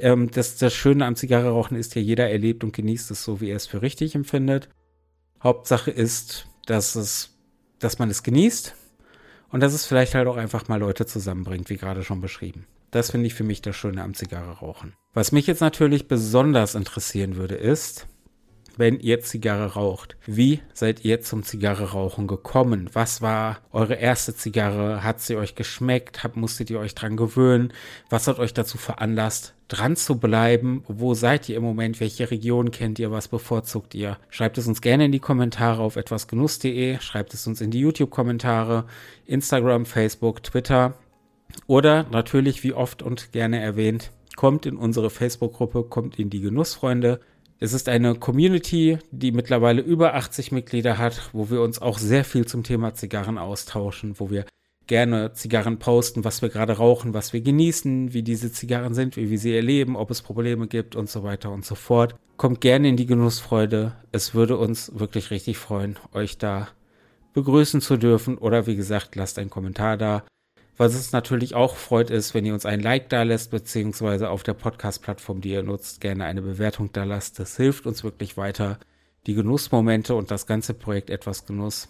Ähm, 0.00 0.28
das, 0.32 0.56
das 0.56 0.74
Schöne 0.74 1.06
am 1.06 1.14
Zigarre-Rauchen 1.14 1.76
ist 1.76 1.94
ja, 1.94 2.02
jeder 2.02 2.28
erlebt 2.28 2.64
und 2.64 2.72
genießt 2.72 3.12
es 3.12 3.22
so, 3.22 3.40
wie 3.40 3.50
er 3.50 3.56
es 3.56 3.68
für 3.68 3.80
richtig 3.80 4.16
empfindet. 4.16 4.70
Hauptsache 5.40 5.92
ist, 5.92 6.48
dass 6.66 6.96
es 6.96 7.37
dass 7.78 7.98
man 7.98 8.10
es 8.10 8.22
genießt 8.22 8.74
und 9.50 9.60
dass 9.60 9.72
es 9.72 9.86
vielleicht 9.86 10.14
halt 10.14 10.28
auch 10.28 10.36
einfach 10.36 10.68
mal 10.68 10.80
Leute 10.80 11.06
zusammenbringt, 11.06 11.70
wie 11.70 11.76
gerade 11.76 12.04
schon 12.04 12.20
beschrieben. 12.20 12.66
Das 12.90 13.10
finde 13.10 13.26
ich 13.26 13.34
für 13.34 13.44
mich 13.44 13.60
das 13.60 13.76
Schöne 13.76 14.02
am 14.02 14.14
Zigarre 14.14 14.58
rauchen. 14.58 14.94
Was 15.12 15.32
mich 15.32 15.46
jetzt 15.46 15.60
natürlich 15.60 16.08
besonders 16.08 16.74
interessieren 16.74 17.36
würde, 17.36 17.54
ist, 17.54 18.06
wenn 18.78 19.00
ihr 19.00 19.20
Zigarre 19.20 19.74
raucht. 19.74 20.16
Wie 20.24 20.60
seid 20.72 21.04
ihr 21.04 21.20
zum 21.20 21.42
Zigarre 21.42 21.90
rauchen 21.90 22.26
gekommen? 22.26 22.88
Was 22.92 23.20
war 23.20 23.58
eure 23.72 23.94
erste 23.94 24.34
Zigarre? 24.34 25.02
Hat 25.02 25.20
sie 25.20 25.36
euch 25.36 25.56
geschmeckt? 25.56 26.22
Hab, 26.24 26.36
musstet 26.36 26.70
ihr 26.70 26.78
euch 26.78 26.94
dran 26.94 27.16
gewöhnen? 27.16 27.72
Was 28.08 28.28
hat 28.28 28.38
euch 28.38 28.54
dazu 28.54 28.78
veranlasst, 28.78 29.54
dran 29.66 29.96
zu 29.96 30.18
bleiben? 30.18 30.84
Wo 30.86 31.14
seid 31.14 31.48
ihr 31.48 31.56
im 31.56 31.64
Moment? 31.64 32.00
Welche 32.00 32.30
Region 32.30 32.70
kennt 32.70 33.00
ihr? 33.00 33.10
Was 33.10 33.28
bevorzugt 33.28 33.94
ihr? 33.94 34.16
Schreibt 34.30 34.58
es 34.58 34.68
uns 34.68 34.80
gerne 34.80 35.06
in 35.06 35.12
die 35.12 35.18
Kommentare 35.18 35.82
auf 35.82 35.96
etwasgenuss.de. 35.96 37.00
Schreibt 37.00 37.34
es 37.34 37.46
uns 37.46 37.60
in 37.60 37.72
die 37.72 37.80
YouTube-Kommentare, 37.80 38.84
Instagram, 39.26 39.86
Facebook, 39.86 40.42
Twitter. 40.44 40.94
Oder 41.66 42.06
natürlich, 42.10 42.62
wie 42.62 42.74
oft 42.74 43.02
und 43.02 43.32
gerne 43.32 43.60
erwähnt, 43.60 44.12
kommt 44.36 44.66
in 44.66 44.76
unsere 44.76 45.10
Facebook-Gruppe, 45.10 45.82
kommt 45.82 46.18
in 46.18 46.30
die 46.30 46.40
Genussfreunde. 46.40 47.18
Es 47.60 47.72
ist 47.72 47.88
eine 47.88 48.14
Community, 48.14 48.98
die 49.10 49.32
mittlerweile 49.32 49.82
über 49.82 50.14
80 50.14 50.52
Mitglieder 50.52 50.96
hat, 50.96 51.30
wo 51.32 51.50
wir 51.50 51.60
uns 51.60 51.82
auch 51.82 51.98
sehr 51.98 52.24
viel 52.24 52.46
zum 52.46 52.62
Thema 52.62 52.94
Zigarren 52.94 53.36
austauschen, 53.36 54.14
wo 54.20 54.30
wir 54.30 54.44
gerne 54.86 55.32
Zigarren 55.32 55.80
posten, 55.80 56.24
was 56.24 56.40
wir 56.40 56.50
gerade 56.50 56.74
rauchen, 56.74 57.14
was 57.14 57.32
wir 57.32 57.40
genießen, 57.40 58.14
wie 58.14 58.22
diese 58.22 58.52
Zigarren 58.52 58.94
sind, 58.94 59.16
wie 59.16 59.28
wir 59.28 59.38
sie 59.38 59.54
erleben, 59.54 59.96
ob 59.96 60.12
es 60.12 60.22
Probleme 60.22 60.68
gibt 60.68 60.94
und 60.94 61.10
so 61.10 61.24
weiter 61.24 61.50
und 61.50 61.64
so 61.64 61.74
fort. 61.74 62.14
Kommt 62.36 62.60
gerne 62.60 62.88
in 62.88 62.96
die 62.96 63.06
Genussfreude. 63.06 63.92
Es 64.12 64.34
würde 64.34 64.56
uns 64.56 64.92
wirklich 64.94 65.32
richtig 65.32 65.58
freuen, 65.58 65.96
euch 66.12 66.38
da 66.38 66.68
begrüßen 67.34 67.80
zu 67.80 67.96
dürfen. 67.96 68.38
Oder 68.38 68.68
wie 68.68 68.76
gesagt, 68.76 69.16
lasst 69.16 69.36
einen 69.36 69.50
Kommentar 69.50 69.96
da. 69.96 70.22
Was 70.78 70.94
es 70.94 71.10
natürlich 71.10 71.56
auch 71.56 71.74
freut, 71.74 72.08
ist, 72.08 72.34
wenn 72.34 72.46
ihr 72.46 72.54
uns 72.54 72.64
ein 72.64 72.78
Like 72.78 73.08
da 73.08 73.24
lässt, 73.24 73.50
beziehungsweise 73.50 74.30
auf 74.30 74.44
der 74.44 74.54
Podcast-Plattform, 74.54 75.40
die 75.40 75.50
ihr 75.50 75.64
nutzt, 75.64 76.00
gerne 76.00 76.24
eine 76.24 76.40
Bewertung 76.40 76.90
da 76.92 77.02
lasst. 77.02 77.40
Das 77.40 77.56
hilft 77.56 77.84
uns 77.84 78.04
wirklich 78.04 78.36
weiter, 78.36 78.78
die 79.26 79.34
Genussmomente 79.34 80.14
und 80.14 80.30
das 80.30 80.46
ganze 80.46 80.74
Projekt 80.74 81.10
etwas 81.10 81.46
Genuss, 81.46 81.88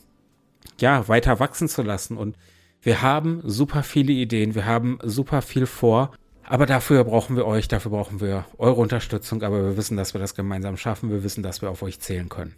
ja, 0.80 1.06
weiter 1.06 1.38
wachsen 1.38 1.68
zu 1.68 1.82
lassen. 1.82 2.16
Und 2.16 2.38
wir 2.80 3.02
haben 3.02 3.42
super 3.44 3.82
viele 3.82 4.14
Ideen, 4.14 4.54
wir 4.54 4.64
haben 4.64 4.98
super 5.02 5.42
viel 5.42 5.66
vor. 5.66 6.12
Aber 6.42 6.64
dafür 6.64 7.04
brauchen 7.04 7.36
wir 7.36 7.44
euch, 7.44 7.68
dafür 7.68 7.90
brauchen 7.90 8.22
wir 8.22 8.46
eure 8.56 8.80
Unterstützung. 8.80 9.42
Aber 9.42 9.62
wir 9.62 9.76
wissen, 9.76 9.98
dass 9.98 10.14
wir 10.14 10.20
das 10.20 10.34
gemeinsam 10.34 10.78
schaffen. 10.78 11.10
Wir 11.10 11.22
wissen, 11.22 11.42
dass 11.42 11.60
wir 11.60 11.68
auf 11.68 11.82
euch 11.82 12.00
zählen 12.00 12.30
können. 12.30 12.54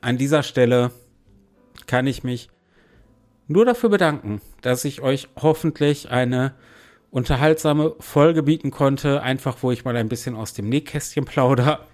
An 0.00 0.18
dieser 0.18 0.44
Stelle 0.44 0.92
kann 1.88 2.06
ich 2.06 2.22
mich 2.22 2.48
nur 3.48 3.64
dafür 3.64 3.90
bedanken, 3.90 4.40
dass 4.62 4.84
ich 4.84 5.02
euch 5.02 5.28
hoffentlich 5.36 6.10
eine 6.10 6.54
unterhaltsame 7.10 7.94
Folge 8.00 8.42
bieten 8.42 8.70
konnte, 8.70 9.22
einfach 9.22 9.58
wo 9.62 9.70
ich 9.70 9.84
mal 9.84 9.96
ein 9.96 10.08
bisschen 10.08 10.34
aus 10.34 10.52
dem 10.52 10.68
Nähkästchen 10.68 11.24
plauder, 11.24 11.86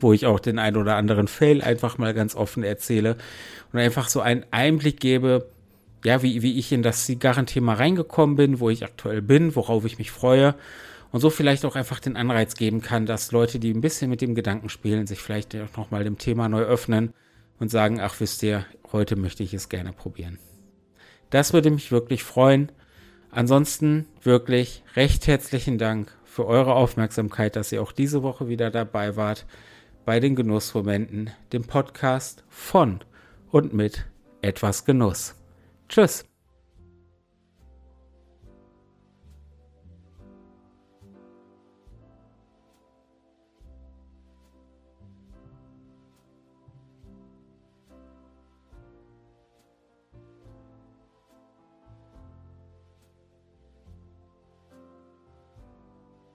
wo 0.00 0.12
ich 0.12 0.26
auch 0.26 0.40
den 0.40 0.58
ein 0.58 0.76
oder 0.76 0.96
anderen 0.96 1.28
Fail 1.28 1.62
einfach 1.62 1.98
mal 1.98 2.14
ganz 2.14 2.34
offen 2.34 2.62
erzähle 2.62 3.16
und 3.72 3.78
einfach 3.78 4.08
so 4.08 4.20
einen 4.20 4.44
Einblick 4.50 5.00
gebe, 5.00 5.48
ja, 6.04 6.22
wie, 6.22 6.42
wie 6.42 6.58
ich 6.58 6.72
in 6.72 6.82
das 6.82 7.06
Zigarrenthema 7.06 7.74
reingekommen 7.74 8.36
bin, 8.36 8.60
wo 8.60 8.70
ich 8.70 8.84
aktuell 8.84 9.22
bin, 9.22 9.54
worauf 9.54 9.84
ich 9.84 9.98
mich 9.98 10.10
freue 10.10 10.54
und 11.12 11.20
so 11.20 11.30
vielleicht 11.30 11.64
auch 11.64 11.76
einfach 11.76 12.00
den 12.00 12.16
Anreiz 12.16 12.56
geben 12.56 12.80
kann, 12.82 13.06
dass 13.06 13.32
Leute, 13.32 13.58
die 13.58 13.72
ein 13.72 13.80
bisschen 13.80 14.10
mit 14.10 14.20
dem 14.20 14.34
Gedanken 14.34 14.68
spielen, 14.68 15.06
sich 15.06 15.20
vielleicht 15.20 15.54
auch 15.56 15.76
nochmal 15.76 16.04
dem 16.04 16.18
Thema 16.18 16.48
neu 16.48 16.62
öffnen 16.62 17.12
und 17.60 17.70
sagen, 17.70 18.00
ach 18.00 18.18
wisst 18.18 18.42
ihr, 18.42 18.66
heute 18.92 19.16
möchte 19.16 19.42
ich 19.42 19.54
es 19.54 19.68
gerne 19.68 19.92
probieren. 19.92 20.38
Das 21.32 21.54
würde 21.54 21.70
mich 21.70 21.90
wirklich 21.90 22.22
freuen. 22.24 22.70
Ansonsten 23.30 24.06
wirklich 24.22 24.84
recht 24.96 25.26
herzlichen 25.26 25.78
Dank 25.78 26.14
für 26.24 26.46
eure 26.46 26.74
Aufmerksamkeit, 26.74 27.56
dass 27.56 27.72
ihr 27.72 27.82
auch 27.82 27.92
diese 27.92 28.22
Woche 28.22 28.48
wieder 28.48 28.70
dabei 28.70 29.16
wart 29.16 29.46
bei 30.04 30.20
den 30.20 30.36
Genussmomenten, 30.36 31.30
dem 31.54 31.64
Podcast 31.64 32.44
von 32.50 33.00
und 33.50 33.72
mit 33.72 34.04
etwas 34.42 34.84
Genuss. 34.84 35.34
Tschüss. 35.88 36.26